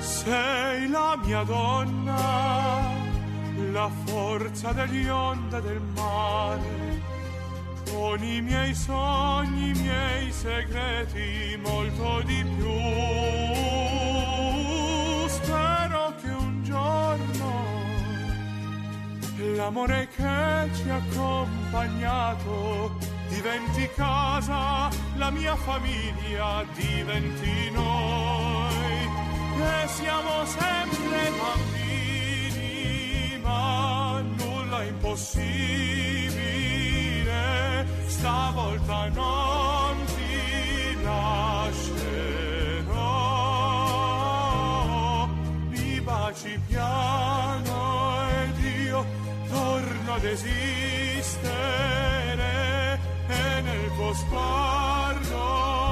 Sei 0.00 0.88
la 0.88 1.16
mia 1.24 1.44
donna, 1.44 2.92
la 3.72 3.90
forza 4.04 4.72
degli 4.72 5.08
onde 5.08 5.60
del 5.62 5.80
mare, 5.94 6.83
con 7.94 8.22
i 8.24 8.42
miei 8.42 8.74
sogni, 8.74 9.70
i 9.70 9.74
miei 9.80 10.32
segreti, 10.32 11.56
molto 11.62 12.22
di 12.24 12.44
più. 12.56 12.72
Spero 15.28 16.14
che 16.20 16.28
un 16.28 16.64
giorno 16.64 17.52
l'amore 19.56 20.08
che 20.16 20.70
ci 20.74 20.88
ha 20.88 20.96
accompagnato 20.96 22.96
diventi 23.28 23.88
casa, 23.94 24.88
la 25.16 25.30
mia 25.30 25.54
famiglia 25.54 26.64
diventi 26.74 27.70
noi. 27.70 28.72
E 29.56 29.86
siamo 29.86 30.44
sempre 30.44 31.30
bambini, 31.38 33.38
ma 33.40 34.20
nulla 34.20 34.82
è 34.82 34.88
impossibile 34.88 35.93
stavolta 38.24 39.08
non 39.10 40.04
ti 40.06 41.02
lascerò. 41.02 42.08
Mi 45.68 46.00
baci 46.00 46.58
piano 46.66 48.16
ed 48.40 48.58
io 48.86 49.04
torno 49.50 50.14
ad 50.14 50.24
esistere 50.24 51.52
e 53.28 53.60
nel 53.60 53.92
tuo 53.94 54.14
sguardo 54.14 55.83